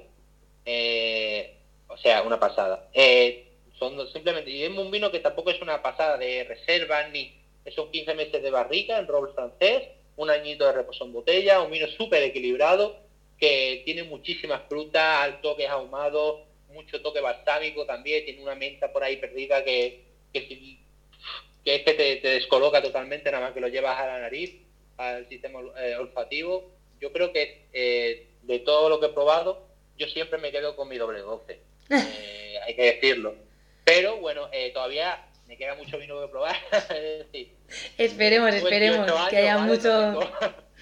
Eh, 0.66 1.56
o 1.88 1.98
sea, 1.98 2.24
una 2.24 2.40
pasada. 2.40 2.88
Eh, 2.94 3.48
son 3.78 4.08
simplemente, 4.12 4.50
y 4.50 4.64
es 4.64 4.70
un 4.70 4.92
vino 4.92 5.12
que 5.12 5.20
tampoco 5.20 5.52
es 5.52 5.62
una 5.62 5.82
pasada 5.82 6.18
de 6.18 6.44
reserva, 6.44 7.08
ni 7.10 7.34
son 7.76 7.92
15 7.92 8.14
meses 8.14 8.44
de 8.44 8.52
barrica 8.52 8.98
en 8.98 9.08
roble 9.08 9.34
francés, 9.34 9.90
un 10.16 10.30
añito 10.30 10.66
de 10.66 10.74
reposo 10.74 11.06
en 11.06 11.14
botella, 11.14 11.62
un 11.62 11.72
vino 11.72 11.88
súper 11.88 12.24
equilibrado, 12.24 12.98
que 13.40 13.82
tiene 13.86 14.04
muchísimas 14.04 14.62
frutas, 14.70 15.22
al 15.22 15.42
toque 15.42 15.68
ahumado, 15.68 16.46
mucho 16.72 17.02
toque 17.02 17.20
balsámico 17.20 17.86
también, 17.86 18.26
tiene 18.26 18.42
una 18.42 18.56
menta 18.56 18.92
por 18.92 19.04
ahí 19.04 19.18
perdida 19.18 19.64
que, 19.64 20.04
que, 20.32 20.78
es 21.66 21.84
que 21.84 21.94
te, 21.94 22.28
descoloca 22.28 22.82
totalmente 22.82 23.32
nada 23.32 23.46
más 23.46 23.54
que 23.54 23.62
lo 23.62 23.68
llevas 23.68 24.00
a 24.00 24.08
la 24.08 24.20
nariz, 24.20 24.56
al 24.98 25.28
sistema 25.30 25.60
eh, 25.80 25.96
olfativo. 25.96 26.72
Yo 27.04 27.12
creo 27.12 27.34
que 27.34 27.66
eh, 27.74 28.28
de 28.44 28.60
todo 28.60 28.88
lo 28.88 29.02
que 29.02 29.08
he 29.08 29.10
probado, 29.10 29.68
yo 29.98 30.08
siempre 30.08 30.40
me 30.40 30.52
quedo 30.52 30.78
con 30.78 30.88
mi 30.88 30.98
doble 30.98 31.20
12, 31.20 31.60
eh, 31.90 32.56
hay 32.66 32.76
que 32.76 32.84
decirlo. 32.84 33.36
Pero 33.84 34.22
bueno, 34.22 34.50
todavía 34.74 35.22
me 35.50 35.58
queda 35.58 35.76
mucho 35.76 35.98
vino 35.98 36.22
que 36.22 36.30
probar. 36.30 36.56
esperemos, 37.98 38.56
esperemos 38.56 39.30
que 39.30 39.36
haya 39.36 39.58
mucho... 39.58 40.18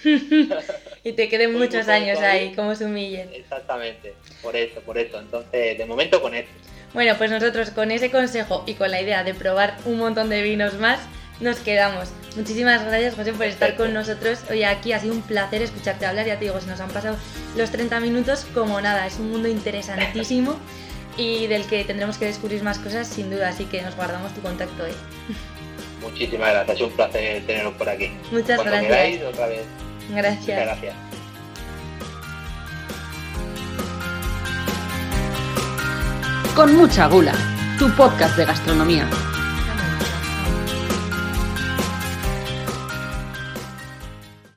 y 1.03 1.12
te 1.13 1.27
queden 1.27 1.57
muchos 1.57 1.88
años 1.88 2.19
ahí, 2.19 2.53
como 2.53 2.75
se 2.75 2.86
humillen. 2.86 3.34
Exactamente, 3.34 4.13
por 4.43 4.55
eso, 4.55 4.79
por 4.81 4.99
eso. 4.99 5.17
Entonces, 5.17 5.75
de 5.75 5.86
momento 5.88 6.21
con 6.21 6.36
esto. 6.36 6.51
Bueno, 6.93 7.15
pues 7.17 7.31
nosotros 7.31 7.71
con 7.71 7.89
ese 7.89 8.12
consejo 8.12 8.63
y 8.67 8.75
con 8.75 8.91
la 8.91 9.01
idea 9.01 9.23
de 9.23 9.34
probar 9.34 9.75
un 9.86 9.97
montón 9.97 10.29
de 10.29 10.43
vinos 10.43 10.75
más, 10.75 10.99
nos 11.41 11.58
quedamos. 11.58 12.10
Muchísimas 12.36 12.84
gracias, 12.86 13.15
José, 13.15 13.34
por 13.34 13.45
estar 13.45 13.75
con 13.75 13.93
nosotros. 13.93 14.39
Hoy 14.49 14.63
aquí 14.63 14.93
ha 14.93 14.99
sido 14.99 15.13
un 15.13 15.21
placer 15.21 15.62
escucharte 15.62 16.06
hablar. 16.06 16.25
Ya 16.25 16.39
te 16.39 16.45
digo, 16.45 16.60
se 16.62 16.67
nos 16.67 16.80
han 16.80 16.89
pasado 16.89 17.17
los 17.58 17.71
30 17.71 17.99
minutos 17.99 18.45
como 18.54 18.80
nada. 18.80 19.06
Es 19.06 19.17
un 19.17 19.32
mundo 19.32 19.47
interesantísimo 19.47 20.56
y 21.17 21.47
del 21.47 21.65
que 21.65 21.84
tendremos 21.84 22.17
que 22.17 22.25
descubrir 22.25 22.63
más 22.63 22.80
cosas 22.80 23.08
sin 23.08 23.30
duda. 23.30 23.49
Así 23.49 23.65
que 23.65 23.82
nos 23.82 23.95
guardamos 23.95 24.34
tu 24.34 24.41
contacto 24.41 24.84
hoy. 24.84 24.93
Muchísimas 26.01 26.51
gracias, 26.51 26.77
es 26.77 26.84
un 26.84 26.91
placer 26.91 27.45
teneros 27.45 27.73
por 27.75 27.89
aquí. 27.89 28.12
Muchas 28.32 28.63
gracias. 28.63 29.23
otra 29.23 29.47
vez. 29.47 29.62
Gracias. 30.10 30.60
gracias. 30.60 30.95
Con 36.56 36.75
mucha 36.75 37.08
gula, 37.08 37.34
tu 37.80 37.89
podcast 37.95 38.36
de 38.36 38.45
gastronomía. 38.45 39.08